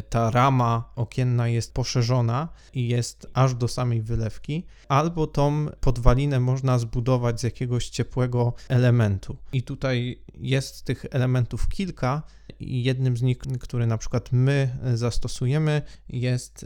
ta 0.09 0.31
rama 0.31 0.91
okienna 0.95 1.47
jest 1.47 1.73
poszerzona 1.73 2.49
i 2.73 2.87
jest 2.87 3.27
aż 3.33 3.55
do 3.55 3.67
samej 3.67 4.01
wylewki, 4.01 4.65
albo 4.87 5.27
tą 5.27 5.65
podwalinę 5.81 6.39
można 6.39 6.79
zbudować 6.79 7.39
z 7.39 7.43
jakiegoś 7.43 7.89
ciepłego 7.89 8.53
elementu. 8.69 9.37
I 9.53 9.63
tutaj 9.63 10.21
jest 10.33 10.85
tych 10.85 11.05
elementów 11.11 11.67
kilka 11.67 12.23
jednym 12.61 13.17
z 13.17 13.21
nich, 13.21 13.37
który 13.37 13.87
na 13.87 13.97
przykład 13.97 14.29
my 14.31 14.77
zastosujemy, 14.93 15.81
jest 16.09 16.65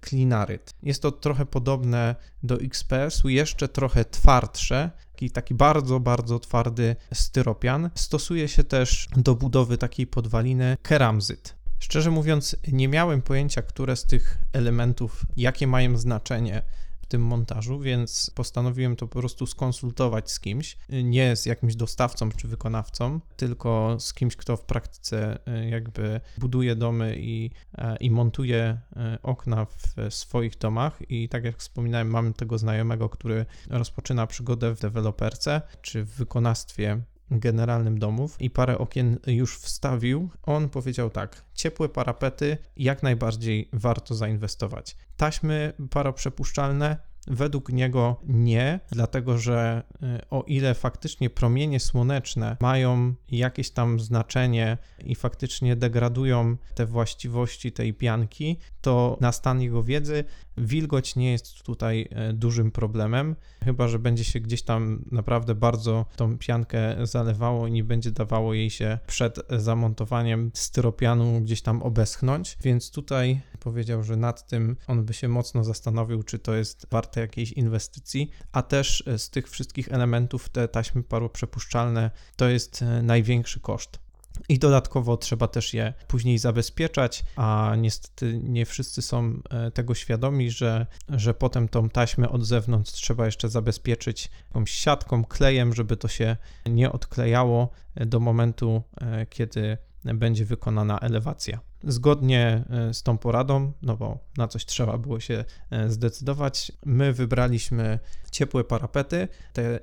klinaryt. 0.00 0.70
E, 0.82 0.86
jest 0.86 1.02
to 1.02 1.12
trochę 1.12 1.46
podobne 1.46 2.14
do 2.42 2.60
XPS-u, 2.60 3.28
jeszcze 3.28 3.68
trochę 3.68 4.04
twardsze, 4.04 4.90
taki, 5.12 5.30
taki 5.30 5.54
bardzo, 5.54 6.00
bardzo 6.00 6.38
twardy 6.38 6.96
styropian. 7.14 7.90
Stosuje 7.94 8.48
się 8.48 8.64
też 8.64 9.08
do 9.16 9.34
budowy 9.34 9.78
takiej 9.78 10.06
podwaliny 10.06 10.76
keramzyt. 10.82 11.54
Szczerze 11.78 12.10
mówiąc, 12.10 12.56
nie 12.72 12.88
miałem 12.88 13.22
pojęcia, 13.22 13.62
które 13.62 13.96
z 13.96 14.04
tych 14.04 14.38
elementów, 14.52 15.26
jakie 15.36 15.66
mają 15.66 15.96
znaczenie 15.96 16.62
w 17.06 17.08
tym 17.08 17.22
montażu, 17.22 17.80
więc 17.80 18.30
postanowiłem 18.34 18.96
to 18.96 19.08
po 19.08 19.18
prostu 19.18 19.46
skonsultować 19.46 20.30
z 20.30 20.40
kimś, 20.40 20.76
nie 20.88 21.36
z 21.36 21.46
jakimś 21.46 21.76
dostawcą 21.76 22.32
czy 22.32 22.48
wykonawcą, 22.48 23.20
tylko 23.36 23.96
z 24.00 24.14
kimś, 24.14 24.36
kto 24.36 24.56
w 24.56 24.64
praktyce 24.64 25.38
e, 25.46 25.68
jakby 25.68 26.20
buduje 26.38 26.76
domy 26.76 27.16
i, 27.18 27.50
e, 27.78 27.96
i 27.96 28.10
montuje 28.10 28.80
e, 28.96 29.18
okna 29.22 29.64
w 29.64 30.14
swoich 30.14 30.58
domach. 30.58 31.10
I 31.10 31.28
tak 31.28 31.44
jak 31.44 31.58
wspominałem, 31.58 32.08
mam 32.08 32.32
tego 32.32 32.58
znajomego, 32.58 33.08
który 33.08 33.46
rozpoczyna 33.70 34.26
przygodę 34.26 34.74
w 34.74 34.80
deweloperce 34.80 35.62
czy 35.82 36.04
w 36.04 36.10
wykonawstwie 36.10 37.00
generalnym 37.30 37.98
domów 37.98 38.36
i 38.40 38.50
parę 38.50 38.78
okien 38.78 39.18
już 39.26 39.58
wstawił. 39.58 40.30
On 40.42 40.68
powiedział 40.68 41.10
tak: 41.10 41.44
ciepłe 41.54 41.88
parapety 41.88 42.58
jak 42.76 43.02
najbardziej 43.02 43.68
warto 43.72 44.14
zainwestować. 44.14 44.96
Taśmy 45.16 45.72
paroprzepuszczalne 45.90 46.96
Według 47.26 47.72
niego 47.72 48.20
nie, 48.26 48.80
dlatego 48.90 49.38
że 49.38 49.82
y, 50.02 50.28
o 50.30 50.42
ile 50.42 50.74
faktycznie 50.74 51.30
promienie 51.30 51.80
słoneczne 51.80 52.56
mają 52.60 53.14
jakieś 53.28 53.70
tam 53.70 54.00
znaczenie 54.00 54.78
i 55.04 55.14
faktycznie 55.14 55.76
degradują 55.76 56.56
te 56.74 56.86
właściwości 56.86 57.72
tej 57.72 57.94
pianki, 57.94 58.58
to 58.80 59.18
na 59.20 59.32
stan 59.32 59.60
jego 59.60 59.82
wiedzy 59.82 60.24
wilgoć 60.58 61.16
nie 61.16 61.32
jest 61.32 61.62
tutaj 61.62 62.08
y, 62.30 62.32
dużym 62.32 62.70
problemem, 62.70 63.36
chyba 63.64 63.88
że 63.88 63.98
będzie 63.98 64.24
się 64.24 64.40
gdzieś 64.40 64.62
tam 64.62 65.04
naprawdę 65.12 65.54
bardzo 65.54 66.06
tą 66.16 66.38
piankę 66.38 67.06
zalewało 67.06 67.66
i 67.66 67.72
nie 67.72 67.84
będzie 67.84 68.10
dawało 68.10 68.54
jej 68.54 68.70
się 68.70 68.98
przed 69.06 69.40
zamontowaniem 69.50 70.50
styropianu 70.54 71.40
gdzieś 71.40 71.62
tam 71.62 71.82
obeschnąć, 71.82 72.58
więc 72.62 72.90
tutaj 72.90 73.40
powiedział, 73.60 74.02
że 74.02 74.16
nad 74.16 74.48
tym 74.48 74.76
on 74.86 75.04
by 75.04 75.14
się 75.14 75.28
mocno 75.28 75.64
zastanowił, 75.64 76.22
czy 76.22 76.38
to 76.38 76.54
jest 76.54 76.86
warte 76.90 77.20
jakiejś 77.20 77.52
inwestycji, 77.52 78.30
a 78.52 78.62
też 78.62 79.04
e, 79.06 79.18
z 79.18 79.30
tych 79.30 79.50
wszystkich 79.50 79.88
elementów 79.92 80.48
te 80.48 80.68
taśmy 80.68 81.02
paroprzepuszczalne 81.02 82.10
to 82.36 82.48
jest 82.48 82.82
e, 82.82 83.02
największy 83.02 83.60
koszt. 83.60 84.05
I 84.48 84.58
dodatkowo 84.58 85.16
trzeba 85.16 85.48
też 85.48 85.74
je 85.74 85.94
później 86.08 86.38
zabezpieczać, 86.38 87.24
a 87.36 87.74
niestety 87.78 88.40
nie 88.42 88.66
wszyscy 88.66 89.02
są 89.02 89.40
e, 89.50 89.70
tego 89.70 89.94
świadomi, 89.94 90.50
że, 90.50 90.86
że 91.08 91.34
potem 91.34 91.68
tą 91.68 91.88
taśmę 91.88 92.28
od 92.28 92.44
zewnątrz 92.44 92.92
trzeba 92.92 93.26
jeszcze 93.26 93.48
zabezpieczyć 93.48 94.30
jakąś 94.48 94.70
siatką, 94.70 95.24
klejem, 95.24 95.74
żeby 95.74 95.96
to 95.96 96.08
się 96.08 96.36
nie 96.66 96.92
odklejało 96.92 97.70
do 97.96 98.20
momentu, 98.20 98.82
kiedy 99.30 99.78
będzie 100.14 100.44
wykonana 100.44 101.00
elewacja. 101.00 101.60
Zgodnie 101.84 102.64
e, 102.70 102.94
z 102.94 103.02
tą 103.02 103.18
poradą, 103.18 103.72
no 103.82 103.96
bo 103.96 104.18
na 104.36 104.48
coś 104.48 104.66
trzeba 104.66 104.98
było 104.98 105.20
się 105.20 105.44
e, 105.70 105.90
zdecydować, 105.90 106.72
my 106.84 107.12
wybraliśmy 107.12 107.98
ciepłe 108.30 108.64
parapety, 108.64 109.28
te 109.52 109.80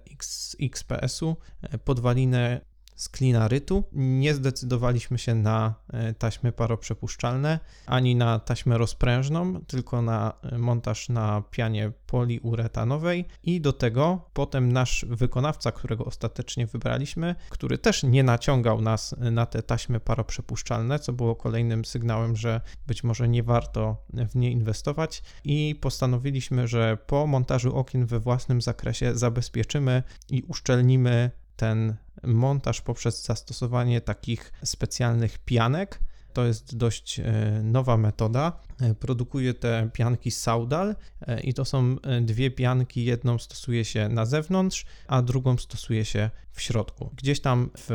XPS-u, 0.61 1.37
e, 1.61 1.77
podwalinę 1.77 2.61
z 2.95 3.09
klinarytu. 3.09 3.83
Nie 3.93 4.33
zdecydowaliśmy 4.33 5.17
się 5.17 5.35
na 5.35 5.73
e, 5.93 6.13
taśmy 6.13 6.51
paroprzepuszczalne 6.51 7.59
ani 7.85 8.15
na 8.15 8.39
taśmę 8.39 8.77
rozprężną, 8.77 9.61
tylko 9.67 10.01
na 10.01 10.33
e, 10.43 10.57
montaż 10.57 11.09
na 11.09 11.43
pianie 11.51 11.91
poliuretanowej 12.07 13.25
i 13.43 13.61
do 13.61 13.73
tego 13.73 14.29
potem 14.33 14.71
nasz 14.71 15.05
wykonawca, 15.09 15.71
którego 15.71 16.05
ostatecznie 16.05 16.67
wybraliśmy, 16.67 17.35
który 17.49 17.77
też 17.77 18.03
nie 18.03 18.23
naciągał 18.23 18.81
nas 18.81 19.15
na 19.17 19.45
te 19.45 19.63
taśmy 19.63 19.99
paroprzepuszczalne, 19.99 20.99
co 20.99 21.13
było 21.13 21.35
kolejnym 21.35 21.85
sygnałem, 21.85 22.35
że 22.35 22.61
być 22.87 23.03
może 23.03 23.27
nie 23.27 23.43
warto 23.43 23.97
w 24.29 24.35
nie 24.35 24.51
inwestować 24.51 25.23
i 25.43 25.75
postanowiliśmy, 25.81 26.67
że 26.67 26.97
po 27.07 27.27
montażu 27.27 27.75
okien 27.75 28.05
we 28.05 28.19
własnym 28.19 28.61
zakresie 28.61 29.17
zabezpieczymy 29.17 30.03
i 30.29 30.43
uszczelnimy 30.43 31.31
ten 31.55 31.95
montaż 32.23 32.81
poprzez 32.81 33.23
zastosowanie 33.25 34.01
takich 34.01 34.51
specjalnych 34.63 35.39
pianek. 35.39 35.99
To 36.33 36.45
jest 36.45 36.77
dość 36.77 37.19
e, 37.19 37.23
nowa 37.63 37.97
metoda. 37.97 38.59
E, 38.81 38.95
produkuje 38.95 39.53
te 39.53 39.89
pianki 39.93 40.31
Saudal 40.31 40.95
e, 41.21 41.39
i 41.39 41.53
to 41.53 41.65
są 41.65 41.95
dwie 42.21 42.51
pianki. 42.51 43.05
Jedną 43.05 43.37
stosuje 43.37 43.85
się 43.85 44.09
na 44.09 44.25
zewnątrz, 44.25 44.85
a 45.07 45.21
drugą 45.21 45.57
stosuje 45.57 46.05
się 46.05 46.29
w 46.51 46.61
środku. 46.61 47.11
Gdzieś 47.15 47.41
tam 47.41 47.69
w 47.77 47.89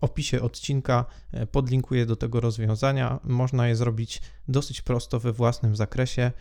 opisie 0.00 0.42
odcinka 0.42 1.04
podlinkuję 1.52 2.06
do 2.06 2.16
tego 2.16 2.40
rozwiązania. 2.40 3.20
Można 3.24 3.68
je 3.68 3.76
zrobić 3.76 4.22
dosyć 4.48 4.82
prosto 4.82 5.20
we 5.20 5.32
własnym 5.32 5.76
zakresie 5.76 6.32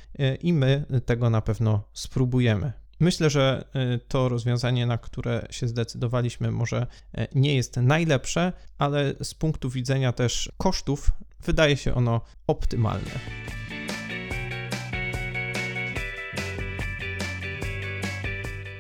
i 0.41 0.53
my 0.53 0.85
tego 1.05 1.29
na 1.29 1.41
pewno 1.41 1.83
spróbujemy. 1.93 2.80
Myślę, 3.01 3.29
że 3.29 3.65
y, 3.95 3.99
to 4.07 4.29
rozwiązanie, 4.29 4.85
na 4.85 4.97
które 4.97 5.47
się 5.49 5.67
zdecydowaliśmy, 5.67 6.51
może 6.51 6.87
y, 7.17 7.27
nie 7.35 7.55
jest 7.55 7.77
najlepsze, 7.77 8.53
ale 8.77 9.13
z 9.23 9.33
punktu 9.33 9.69
widzenia 9.69 10.11
też 10.11 10.51
kosztów 10.57 11.11
wydaje 11.45 11.77
się 11.77 11.95
ono 11.95 12.21
optymalne. 12.47 13.11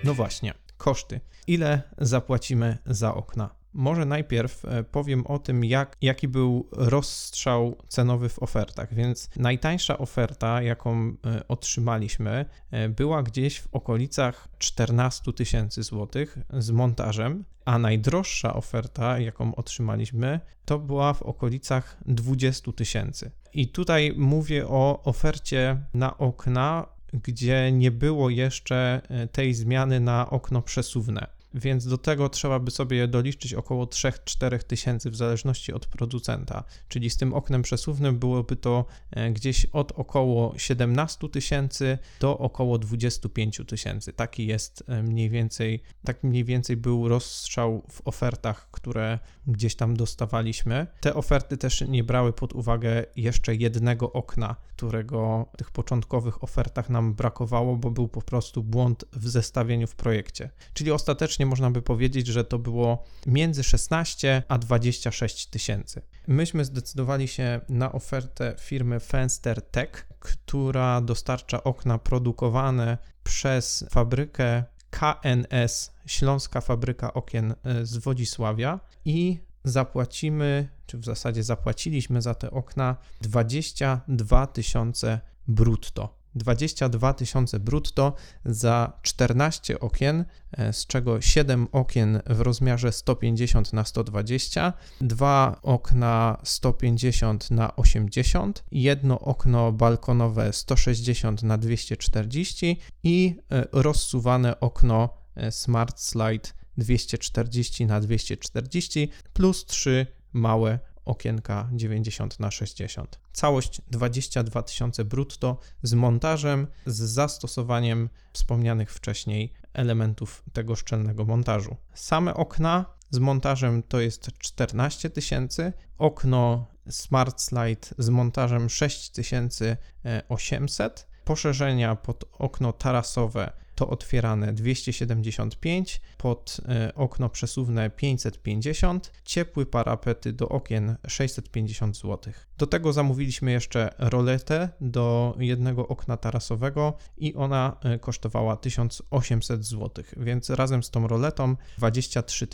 No 0.03 0.13
właśnie, 0.13 0.53
koszty. 0.77 1.19
Ile 1.47 1.81
zapłacimy 1.97 2.77
za 2.85 3.15
okna? 3.15 3.60
Może 3.73 4.05
najpierw 4.05 4.65
e, 4.65 4.83
powiem 4.83 5.27
o 5.27 5.39
tym, 5.39 5.65
jak, 5.65 5.97
jaki 6.01 6.27
był 6.27 6.69
rozstrzał 6.71 7.77
cenowy 7.87 8.29
w 8.29 8.39
ofertach. 8.39 8.93
Więc 8.93 9.29
najtańsza 9.35 9.97
oferta, 9.97 10.61
jaką 10.61 11.13
e, 11.25 11.47
otrzymaliśmy, 11.47 12.45
e, 12.71 12.89
była 12.89 13.23
gdzieś 13.23 13.59
w 13.59 13.67
okolicach 13.71 14.47
14 14.57 15.33
tysięcy 15.33 15.83
złotych 15.83 16.37
z 16.53 16.71
montażem, 16.71 17.45
a 17.65 17.79
najdroższa 17.79 18.53
oferta, 18.53 19.19
jaką 19.19 19.55
otrzymaliśmy, 19.55 20.39
to 20.65 20.79
była 20.79 21.13
w 21.13 21.21
okolicach 21.21 21.97
20 22.05 22.71
tysięcy. 22.71 23.31
I 23.53 23.67
tutaj 23.67 24.13
mówię 24.17 24.67
o 24.67 25.03
ofercie 25.03 25.81
na 25.93 26.17
okna, 26.17 26.87
gdzie 27.13 27.71
nie 27.71 27.91
było 27.91 28.29
jeszcze 28.29 29.01
tej 29.31 29.53
zmiany 29.53 29.99
na 29.99 30.29
okno 30.29 30.61
przesuwne 30.61 31.40
więc 31.53 31.87
do 31.87 31.97
tego 31.97 32.29
trzeba 32.29 32.59
by 32.59 32.71
sobie 32.71 33.07
doliczyć 33.07 33.53
około 33.53 33.85
3-4 33.85 34.63
tysięcy 34.63 35.11
w 35.11 35.15
zależności 35.15 35.73
od 35.73 35.85
producenta, 35.85 36.63
czyli 36.87 37.09
z 37.09 37.17
tym 37.17 37.33
oknem 37.33 37.61
przesuwnym 37.61 38.19
byłoby 38.19 38.55
to 38.55 38.85
e, 39.11 39.31
gdzieś 39.31 39.65
od 39.65 39.91
około 39.91 40.53
17 40.57 41.29
tysięcy 41.29 41.97
do 42.19 42.37
około 42.37 42.77
25 42.77 43.61
tysięcy. 43.67 44.13
Taki 44.13 44.47
jest 44.47 44.83
e, 44.87 45.03
mniej 45.03 45.29
więcej, 45.29 45.83
tak 46.05 46.23
mniej 46.23 46.45
więcej 46.45 46.77
był 46.77 47.07
rozstrzał 47.07 47.83
w 47.91 48.07
ofertach, 48.07 48.71
które 48.71 49.19
gdzieś 49.47 49.75
tam 49.75 49.97
dostawaliśmy. 49.97 50.87
Te 51.01 51.13
oferty 51.13 51.57
też 51.57 51.81
nie 51.81 52.03
brały 52.03 52.33
pod 52.33 52.53
uwagę 52.53 53.05
jeszcze 53.15 53.55
jednego 53.55 54.13
okna, 54.13 54.55
którego 54.75 55.45
w 55.53 55.57
tych 55.57 55.71
początkowych 55.71 56.43
ofertach 56.43 56.89
nam 56.89 57.13
brakowało, 57.13 57.75
bo 57.75 57.91
był 57.91 58.07
po 58.07 58.21
prostu 58.21 58.63
błąd 58.63 59.05
w 59.13 59.29
zestawieniu 59.29 59.87
w 59.87 59.95
projekcie. 59.95 60.49
Czyli 60.73 60.91
ostatecznie 60.91 61.40
można 61.45 61.71
by 61.71 61.81
powiedzieć, 61.81 62.27
że 62.27 62.43
to 62.43 62.59
było 62.59 63.03
między 63.25 63.63
16 63.63 64.43
a 64.47 64.57
26 64.57 65.45
tysięcy. 65.45 66.01
Myśmy 66.27 66.65
zdecydowali 66.65 67.27
się 67.27 67.61
na 67.69 67.91
ofertę 67.91 68.55
firmy 68.59 68.99
Fenster 68.99 69.61
Tech, 69.61 70.07
która 70.19 71.01
dostarcza 71.01 71.63
okna 71.63 71.97
produkowane 71.97 72.97
przez 73.23 73.85
fabrykę 73.89 74.63
KNS, 74.89 75.91
Śląska 76.05 76.61
Fabryka 76.61 77.13
Okien 77.13 77.55
z 77.83 77.97
Wodzisławia 77.97 78.79
i 79.05 79.39
zapłacimy 79.63 80.69
czy 80.91 80.97
w 80.97 81.05
zasadzie 81.05 81.43
zapłaciliśmy 81.43 82.21
za 82.21 82.35
te 82.35 82.51
okna 82.51 82.97
22 83.21 84.47
tysiące 84.47 85.19
brutto. 85.47 86.20
22 86.35 87.13
tysiące 87.13 87.59
brutto 87.59 88.13
za 88.45 88.99
14 89.01 89.79
okien, 89.79 90.25
e, 90.51 90.73
z 90.73 90.87
czego 90.87 91.21
7 91.21 91.67
okien 91.71 92.21
w 92.25 92.41
rozmiarze 92.41 92.91
150 92.91 93.73
na 93.73 93.85
120, 93.85 94.73
dwa 95.01 95.59
okna 95.63 96.37
150 96.43 97.51
na 97.51 97.75
80, 97.75 98.63
jedno 98.71 99.19
okno 99.19 99.71
balkonowe 99.71 100.53
160 100.53 101.43
na 101.43 101.57
240 101.57 102.79
i 103.03 103.35
e, 103.51 103.67
rozsuwane 103.71 104.59
okno 104.59 105.09
e, 105.35 105.51
Smart 105.51 105.99
Slide 105.99 106.49
240 106.77 107.85
na 107.85 107.99
240 107.99 109.11
plus 109.33 109.65
3 109.65 110.07
małe 110.33 110.79
okienka 111.05 111.69
90 111.73 112.39
na 112.39 112.51
60. 112.51 113.19
Całość 113.33 113.81
22 113.91 114.63
tysiące 114.63 115.05
brutto 115.05 115.57
z 115.83 115.93
montażem, 115.93 116.67
z 116.85 116.95
zastosowaniem 116.95 118.09
wspomnianych 118.33 118.93
wcześniej 118.93 119.53
elementów 119.73 120.43
tego 120.53 120.75
szczelnego 120.75 121.25
montażu. 121.25 121.75
Same 121.93 122.33
okna 122.33 122.85
z 123.09 123.19
montażem 123.19 123.83
to 123.83 123.99
jest 123.99 124.31
14 124.37 125.09
tysięcy, 125.09 125.73
okno 125.97 126.67
Smart 126.89 127.41
Slide 127.41 127.87
z 127.97 128.09
montażem 128.09 128.69
6800, 128.69 131.07
poszerzenia 131.25 131.95
pod 131.95 132.25
okno 132.31 132.73
tarasowe 132.73 133.51
to 133.81 133.89
otwierane 133.89 134.53
275, 134.53 136.01
pod 136.17 136.57
e, 136.67 136.95
okno 136.95 137.29
przesuwne 137.29 137.89
550, 137.89 139.11
ciepły 139.25 139.65
parapety 139.65 140.33
do 140.33 140.49
okien 140.49 140.95
650 141.07 141.97
zł. 141.97 142.33
Do 142.57 142.67
tego 142.67 142.93
zamówiliśmy 142.93 143.51
jeszcze 143.51 143.89
roletę 143.97 144.69
do 144.81 145.35
jednego 145.39 145.87
okna 145.87 146.17
tarasowego 146.17 146.97
i 147.17 147.35
ona 147.35 147.77
e, 147.83 147.99
kosztowała 147.99 148.55
1800 148.55 149.65
zł, 149.65 150.05
więc 150.17 150.49
razem 150.49 150.83
z 150.83 150.91
tą 150.91 151.07
roletą 151.07 151.55
23 151.77 152.47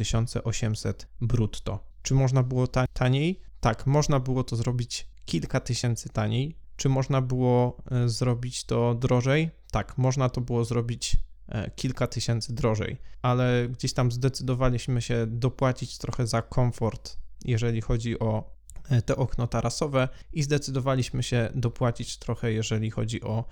800 0.43 1.07
brutto. 1.21 1.83
Czy 2.01 2.13
można 2.13 2.43
było 2.43 2.67
taniej? 2.93 3.41
Tak, 3.59 3.87
można 3.87 4.19
było 4.19 4.43
to 4.43 4.55
zrobić 4.55 5.07
kilka 5.25 5.59
tysięcy 5.59 6.09
taniej. 6.09 6.57
Czy 6.75 6.89
można 6.89 7.21
było 7.21 7.77
e, 7.91 8.09
zrobić 8.09 8.63
to 8.63 8.95
drożej? 8.95 9.56
Tak, 9.71 9.97
można 9.97 10.29
to 10.29 10.41
było 10.41 10.65
zrobić 10.65 11.17
e, 11.49 11.71
kilka 11.71 12.07
tysięcy 12.07 12.53
drożej, 12.53 12.97
ale 13.21 13.69
gdzieś 13.69 13.93
tam 13.93 14.11
zdecydowaliśmy 14.11 15.01
się 15.01 15.25
dopłacić 15.27 15.97
trochę 15.97 16.27
za 16.27 16.41
komfort, 16.41 17.17
jeżeli 17.45 17.81
chodzi 17.81 18.19
o 18.19 18.57
e, 18.89 19.01
te 19.01 19.15
okno 19.15 19.47
tarasowe 19.47 20.09
i 20.33 20.43
zdecydowaliśmy 20.43 21.23
się 21.23 21.49
dopłacić 21.55 22.17
trochę, 22.17 22.51
jeżeli 22.51 22.91
chodzi 22.91 23.21
o 23.21 23.45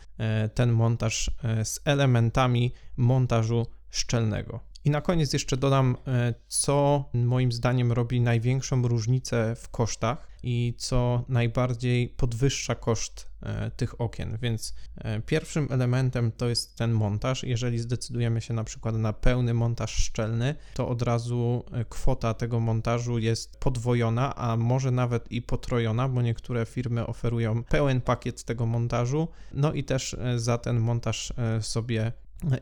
ten 0.54 0.71
montaż 0.71 1.32
z 1.63 1.80
elementami 1.86 2.73
montażu 2.97 3.65
szczelnego. 3.89 4.74
I 4.86 4.89
na 4.89 5.02
koniec 5.02 5.34
jeszcze 5.34 5.58
dodam, 5.58 5.98
co 6.48 7.06
moim 7.13 7.52
zdaniem 7.52 7.91
robi 7.91 8.21
największą 8.21 8.88
różnicę 8.88 9.56
w 9.56 9.69
kosztach 9.69 10.36
i 10.43 10.74
co 10.78 11.26
najbardziej 11.30 12.10
podwyższa 12.10 12.76
koszt 12.76 13.32
e, 13.41 13.71
tych 13.71 14.02
okien. 14.02 14.38
Więc 14.41 14.76
e, 14.98 15.21
pierwszym 15.21 15.67
elementem 15.71 16.32
to 16.32 16.50
jest 16.50 16.78
ten 16.78 16.91
montaż. 16.91 17.43
Jeżeli 17.43 17.80
zdecydujemy 17.80 18.41
się 18.41 18.54
na 18.54 18.63
przykład 18.63 18.95
na 18.95 19.13
pełny 19.13 19.54
montaż 19.54 19.95
szczelny, 19.95 20.56
to 20.74 20.88
od 20.88 21.02
razu 21.02 21.63
e, 21.71 21.86
kwota 21.86 22.34
tego 22.34 22.60
montażu 22.60 23.19
jest 23.19 23.60
podwojona, 23.60 24.36
a 24.36 24.58
może 24.58 24.91
nawet 24.91 25.32
i 25.32 25.41
potrojona, 25.41 26.10
bo 26.10 26.21
niektóre 26.21 26.65
firmy 26.65 27.08
oferują 27.08 27.63
pełen 27.63 28.02
pakiet 28.02 28.43
tego 28.43 28.65
montażu. 28.65 29.28
No 29.54 29.74
i 29.74 29.84
też 29.84 30.15
za 30.36 30.58
ten 30.58 30.80
montaż 30.80 31.34
sobie 31.62 32.12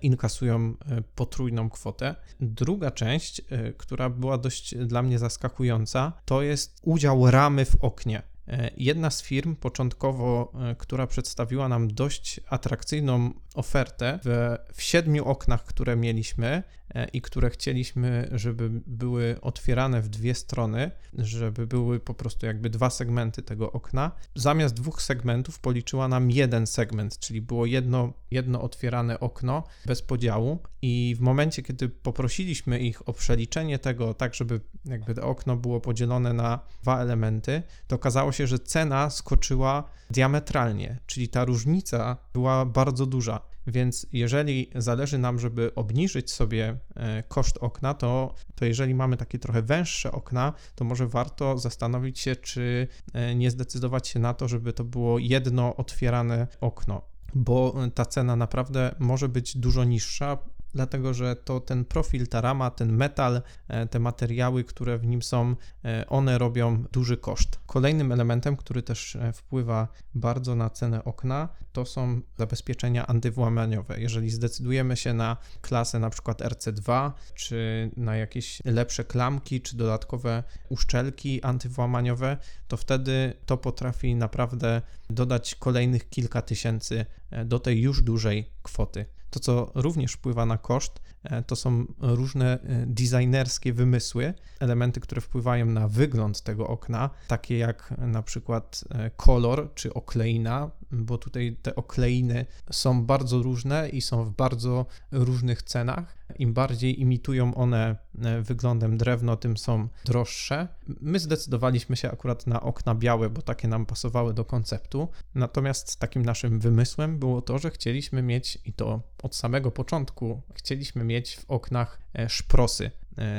inkasują 0.01 0.73
potrójną 1.15 1.69
kwotę. 1.69 2.15
Druga 2.39 2.91
część, 2.91 3.41
która 3.77 4.09
była 4.09 4.37
dość 4.37 4.75
dla 4.75 5.01
mnie 5.01 5.19
zaskakująca, 5.19 6.13
to 6.25 6.41
jest 6.41 6.79
udział 6.83 7.31
ramy 7.31 7.65
w 7.65 7.75
oknie. 7.75 8.21
E, 8.47 8.71
jedna 8.77 9.09
z 9.09 9.21
firm 9.21 9.55
początkowo, 9.55 10.51
e, 10.71 10.75
która 10.75 11.07
przedstawiła 11.07 11.69
nam 11.69 11.93
dość 11.93 12.39
atrakcyjną 12.49 13.33
ofertę 13.53 14.19
w, 14.23 14.57
w 14.73 14.81
siedmiu 14.81 15.25
oknach, 15.25 15.63
które 15.63 15.95
mieliśmy 15.95 16.63
e, 16.95 17.07
i 17.07 17.21
które 17.21 17.49
chcieliśmy, 17.49 18.29
żeby 18.31 18.69
były 18.87 19.37
otwierane 19.41 20.01
w 20.01 20.09
dwie 20.09 20.35
strony, 20.35 20.91
żeby 21.13 21.67
były 21.67 21.99
po 21.99 22.13
prostu 22.13 22.45
jakby 22.45 22.69
dwa 22.69 22.89
segmenty 22.89 23.41
tego 23.41 23.71
okna. 23.71 24.11
Zamiast 24.35 24.75
dwóch 24.75 25.01
segmentów 25.01 25.59
policzyła 25.59 26.07
nam 26.07 26.31
jeden 26.31 26.67
segment, 26.67 27.19
czyli 27.19 27.41
było 27.41 27.65
jedno, 27.65 28.13
jedno 28.31 28.61
otwierane 28.61 29.19
okno 29.19 29.63
bez 29.85 30.01
podziału 30.01 30.59
i 30.81 31.15
w 31.17 31.21
momencie, 31.21 31.63
kiedy 31.63 31.89
poprosiliśmy 31.89 32.79
ich 32.79 33.09
o 33.09 33.13
przeliczenie 33.13 33.79
tego 33.79 34.13
tak, 34.13 34.35
żeby 34.35 34.61
jakby 34.85 35.15
to 35.15 35.27
okno 35.27 35.57
było 35.57 35.81
podzielone 35.81 36.33
na 36.33 36.59
dwa 36.81 37.01
elementy, 37.01 37.63
to 37.87 37.95
okazało 37.95 38.31
się, 38.31 38.47
że 38.47 38.59
cena 38.59 39.09
skoczyła 39.09 39.83
diametralnie, 40.09 40.99
czyli 41.05 41.29
ta 41.29 41.45
różnica 41.45 42.17
była 42.33 42.65
bardzo 42.65 43.05
duża. 43.05 43.39
Więc 43.67 44.07
jeżeli 44.13 44.69
zależy 44.75 45.17
nam, 45.17 45.39
żeby 45.39 45.75
obniżyć 45.75 46.31
sobie 46.31 46.77
e, 46.95 47.23
koszt 47.23 47.57
okna, 47.57 47.93
to, 47.93 48.33
to 48.55 48.65
jeżeli 48.65 48.95
mamy 48.95 49.17
takie 49.17 49.39
trochę 49.39 49.61
węższe 49.61 50.11
okna, 50.11 50.53
to 50.75 50.85
może 50.85 51.07
warto 51.07 51.57
zastanowić 51.57 52.19
się, 52.19 52.35
czy 52.35 52.87
e, 53.13 53.35
nie 53.35 53.51
zdecydować 53.51 54.07
się 54.07 54.19
na 54.19 54.33
to, 54.33 54.47
żeby 54.47 54.73
to 54.73 54.83
było 54.83 55.19
jedno 55.19 55.75
otwierane 55.75 56.47
okno 56.61 57.13
bo 57.35 57.75
ta 57.95 58.05
cena 58.05 58.35
naprawdę 58.35 58.95
może 58.99 59.29
być 59.29 59.57
dużo 59.57 59.83
niższa, 59.83 60.37
dlatego 60.73 61.13
że 61.13 61.35
to 61.35 61.59
ten 61.59 61.85
profil, 61.85 62.27
ta 62.27 62.41
rama, 62.41 62.71
ten 62.71 62.91
metal, 62.91 63.41
e, 63.67 63.87
te 63.87 63.99
materiały, 63.99 64.63
które 64.63 64.97
w 64.97 65.05
nim 65.05 65.21
są, 65.21 65.55
e, 65.85 66.05
one 66.09 66.37
robią 66.37 66.83
duży 66.91 67.17
koszt. 67.17 67.59
Kolejnym 67.65 68.11
elementem, 68.11 68.57
który 68.57 68.83
też 68.83 69.15
e, 69.15 69.33
wpływa 69.33 69.87
bardzo 70.15 70.55
na 70.55 70.69
cenę 70.69 71.03
okna, 71.03 71.49
to 71.71 71.85
są 71.85 72.21
zabezpieczenia 72.37 73.07
antywłamaniowe. 73.07 74.01
Jeżeli 74.01 74.29
zdecydujemy 74.29 74.97
się 74.97 75.13
na 75.13 75.37
klasę 75.61 75.99
na 75.99 76.09
przykład 76.09 76.41
RC2, 76.41 77.11
czy 77.35 77.91
na 77.97 78.15
jakieś 78.15 78.61
lepsze 78.65 79.03
klamki, 79.03 79.61
czy 79.61 79.77
dodatkowe 79.77 80.43
uszczelki 80.69 81.43
antywłamaniowe, 81.43 82.37
to 82.67 82.77
wtedy 82.77 83.33
to 83.45 83.57
potrafi 83.57 84.15
naprawdę 84.15 84.81
dodać 85.09 85.55
kolejnych 85.55 86.09
kilka 86.09 86.41
tysięcy 86.41 87.05
do 87.45 87.59
tej 87.59 87.81
już 87.81 88.01
dużej 88.01 88.49
kwoty. 88.63 89.05
To, 89.33 89.39
co 89.39 89.71
również 89.75 90.13
wpływa 90.13 90.45
na 90.45 90.57
koszt, 90.57 91.01
e, 91.23 91.43
to 91.43 91.55
są 91.55 91.85
różne 91.99 92.59
e, 92.61 92.85
designerskie 92.85 93.73
wymysły, 93.73 94.33
elementy, 94.59 94.99
które 94.99 95.21
wpływają 95.21 95.65
na 95.65 95.87
wygląd 95.87 96.41
tego 96.41 96.67
okna, 96.67 97.09
takie 97.27 97.57
jak 97.57 97.93
na 97.97 98.23
przykład 98.23 98.83
e, 98.89 99.09
kolor 99.09 99.73
czy 99.75 99.93
okleina, 99.93 100.71
bo 100.93 101.17
tutaj 101.17 101.57
te 101.61 101.75
okleiny 101.75 102.45
są 102.71 103.05
bardzo 103.05 103.43
różne 103.43 103.89
i 103.89 104.01
są 104.01 104.25
w 104.25 104.31
bardzo 104.31 104.85
różnych 105.11 105.63
cenach. 105.63 106.15
Im 106.39 106.53
bardziej 106.53 107.01
imitują 107.01 107.55
one 107.55 107.95
e, 108.21 108.41
wyglądem 108.41 108.97
drewno, 108.97 109.37
tym 109.37 109.57
są 109.57 109.87
droższe. 110.05 110.67
My 110.87 111.19
zdecydowaliśmy 111.19 111.95
się 111.95 112.11
akurat 112.11 112.47
na 112.47 112.61
okna 112.61 112.95
białe, 112.95 113.29
bo 113.29 113.41
takie 113.41 113.67
nam 113.67 113.85
pasowały 113.85 114.33
do 114.33 114.45
konceptu. 114.45 115.07
Natomiast 115.35 115.99
takim 115.99 116.25
naszym 116.25 116.59
wymysłem 116.59 117.19
było 117.19 117.41
to, 117.41 117.59
że 117.59 117.71
chcieliśmy 117.71 118.21
mieć, 118.21 118.59
i 118.65 118.73
to 118.73 119.01
od 119.23 119.35
samego 119.35 119.71
początku, 119.71 120.41
chcieliśmy 120.53 121.03
mieć 121.03 121.35
w 121.37 121.45
oknach 121.47 121.99
e, 122.13 122.29
szprosy 122.29 122.91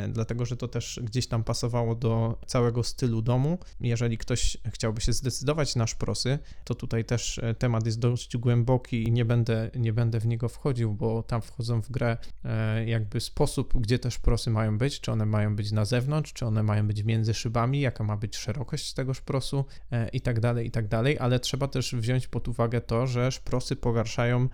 dlatego 0.08 0.44
że 0.46 0.56
to 0.56 0.68
też 0.68 1.00
gdzieś 1.02 1.26
tam 1.26 1.44
pasowało 1.44 1.94
do 1.94 2.38
całego 2.46 2.82
stylu 2.82 3.22
domu. 3.22 3.58
Jeżeli 3.80 4.18
ktoś 4.18 4.56
chciałby 4.66 5.00
się 5.00 5.12
zdecydować 5.12 5.76
na 5.76 5.87
szprosy, 5.87 6.38
to 6.64 6.74
tutaj 6.74 7.04
też 7.04 7.38
e, 7.38 7.54
temat 7.54 7.87
jest 7.87 7.98
dość 7.98 8.37
głęboki 8.37 9.08
i 9.08 9.12
nie 9.12 9.24
będę, 9.24 9.70
nie 9.74 9.92
będę 9.92 10.20
w 10.20 10.26
niego 10.26 10.48
wchodził, 10.48 10.94
bo 10.94 11.22
tam 11.22 11.42
wchodzą 11.42 11.82
w 11.82 11.90
grę 11.90 12.16
e, 12.44 12.84
jakby 12.84 13.20
sposób, 13.20 13.80
gdzie 13.80 13.98
te 13.98 14.10
szprosy 14.10 14.50
mają 14.50 14.78
być, 14.78 15.00
czy 15.00 15.12
one 15.12 15.26
mają 15.26 15.56
być 15.56 15.72
na 15.72 15.84
zewnątrz, 15.84 16.32
czy 16.32 16.46
one 16.46 16.62
mają 16.62 16.87
być 16.87 17.02
między 17.02 17.34
szybami, 17.34 17.80
jaka 17.80 18.04
ma 18.04 18.16
być 18.16 18.37
szerokość 18.37 18.92
tego 18.92 19.14
szprosu 19.14 19.64
i 20.12 20.20
tak 20.20 20.40
dalej, 20.40 20.66
i 20.66 20.70
tak 20.70 20.88
dalej, 20.88 21.18
ale 21.18 21.40
trzeba 21.40 21.68
też 21.68 21.94
wziąć 21.94 22.28
pod 22.28 22.48
uwagę 22.48 22.80
to, 22.80 23.06
że 23.06 23.32
szprosy 23.32 23.76
pogarszają 23.76 24.48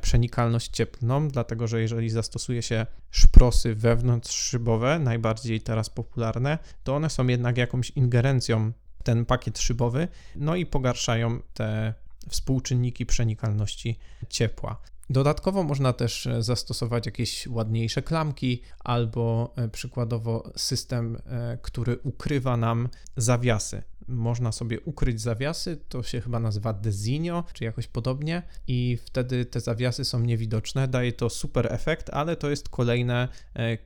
przenikalność 0.00 0.70
cieplną, 0.70 1.28
dlatego 1.28 1.66
że 1.66 1.80
jeżeli 1.80 2.10
zastosuje 2.10 2.62
się 2.62 2.86
szprosy 3.10 3.74
wewnątrz 3.74 4.56
szybowe, 4.58 4.98
najbardziej 4.98 5.60
teraz 5.60 5.90
popularne, 5.90 6.58
to 6.84 6.96
one 6.96 7.10
są 7.10 7.26
jednak 7.26 7.56
jakąś 7.58 7.90
ingerencją 7.90 8.72
w 8.98 9.02
ten 9.02 9.24
pakiet 9.24 9.58
szybowy, 9.58 10.08
no 10.36 10.56
i 10.56 10.66
pogarszają 10.66 11.40
te 11.54 11.94
współczynniki 12.28 13.06
przenikalności 13.06 13.98
ciepła. 14.28 14.80
Dodatkowo 15.10 15.62
można 15.62 15.92
też 15.92 16.26
e, 16.26 16.42
zastosować 16.42 17.06
jakieś 17.06 17.46
ładniejsze 17.46 18.02
klamki 18.02 18.62
albo 18.84 19.52
e, 19.56 19.68
przykładowo 19.68 20.52
system, 20.56 21.16
e, 21.26 21.58
który 21.62 21.98
ukrywa 22.02 22.56
nam 22.56 22.88
zawiasy. 23.16 23.82
Można 24.08 24.52
sobie 24.52 24.80
ukryć 24.80 25.20
zawiasy, 25.20 25.76
to 25.88 26.02
się 26.02 26.20
chyba 26.20 26.40
nazywa 26.40 26.72
desinio, 26.72 27.44
czy 27.52 27.64
jakoś 27.64 27.86
podobnie, 27.86 28.42
i 28.66 28.98
wtedy 29.06 29.44
te 29.44 29.60
zawiasy 29.60 30.04
są 30.04 30.20
niewidoczne. 30.20 30.88
Daje 30.88 31.12
to 31.12 31.30
super 31.30 31.72
efekt, 31.72 32.10
ale 32.10 32.36
to 32.36 32.50
jest 32.50 32.68
kolejne 32.68 33.28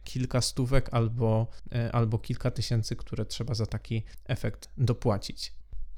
kilka 0.05 0.41
stówek 0.41 0.89
albo, 0.93 1.47
albo 1.93 2.19
kilka 2.19 2.51
tysięcy, 2.51 2.97
które 2.97 3.25
trzeba 3.25 3.55
za 3.55 3.67
taki 3.67 4.03
efekt 4.29 4.69
dopłacić. 4.79 5.53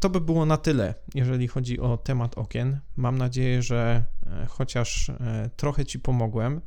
To 0.05 0.11
by 0.11 0.21
było 0.21 0.47
na 0.47 0.57
tyle, 0.57 0.95
jeżeli 1.15 1.49
chodzi 1.49 1.81
o 1.81 1.97
temat 1.97 2.39
okien. 2.39 2.81
Mam 2.97 3.19
nadzieję, 3.19 3.63
że 3.63 4.05
e, 4.27 4.47
chociaż 4.47 5.09
e, 5.09 5.51
trochę 5.57 5.85
Ci 5.85 5.99
pomogłem, 5.99 6.57
e, 6.57 6.61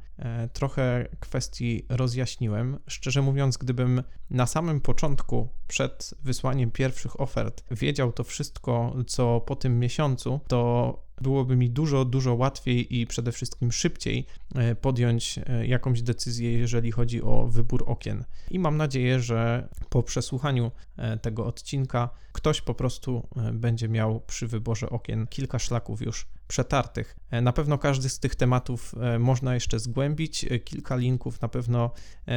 trochę 0.54 1.08
kwestii 1.20 1.86
rozjaśniłem. 1.90 2.80
Szczerze 2.88 3.22
mówiąc, 3.22 3.58
gdybym 3.58 4.04
na 4.30 4.46
samym 4.46 4.82
początku, 4.82 5.50
przed 5.68 6.14
wysłaniem 6.24 6.72
pierwszych 6.72 7.22
ofert, 7.22 7.64
wiedział 7.72 8.12
to 8.12 8.24
wszystko, 8.24 8.96
co 9.08 9.42
po 9.42 9.56
tym 9.56 9.80
miesiącu, 9.80 10.40
to 10.48 11.07
byłoby 11.22 11.56
mi 11.56 11.70
dużo, 11.70 12.06
dużo 12.06 12.36
łatwiej 12.36 13.00
i 13.00 13.08
przede 13.08 13.32
wszystkim 13.32 13.72
szybciej 13.72 14.26
e, 14.56 14.76
podjąć 14.76 15.40
e, 15.46 15.68
jakąś 15.68 16.02
decyzję, 16.02 16.52
jeżeli 16.54 16.92
chodzi 16.92 17.22
o 17.22 17.48
wybór 17.48 17.84
okien. 17.88 18.24
I 18.52 18.60
mam 18.60 18.78
nadzieję, 18.78 19.20
że 19.20 19.68
po 19.90 20.04
przesłuchaniu 20.04 20.72
e, 20.98 21.18
tego 21.18 21.46
odcinka 21.46 22.10
ktoś 22.32 22.62
po 22.62 22.74
prostu 22.74 23.28
będzie 23.54 23.90
miał 23.90 24.20
przy 24.20 24.48
wyborze 24.48 24.90
okien 24.90 25.28
kilka 25.28 25.60
szlaków 25.60 26.02
już 26.02 26.28
przetartych. 26.48 27.16
Na 27.42 27.54
pewno 27.54 27.78
każdy 27.78 28.10
z 28.10 28.20
tych 28.20 28.36
tematów 28.36 28.96
można 29.20 29.54
jeszcze 29.54 29.80
zgłębić. 29.80 30.46
Kilka 30.64 30.96
linków 30.96 31.42
na 31.42 31.48
pewno 31.48 31.92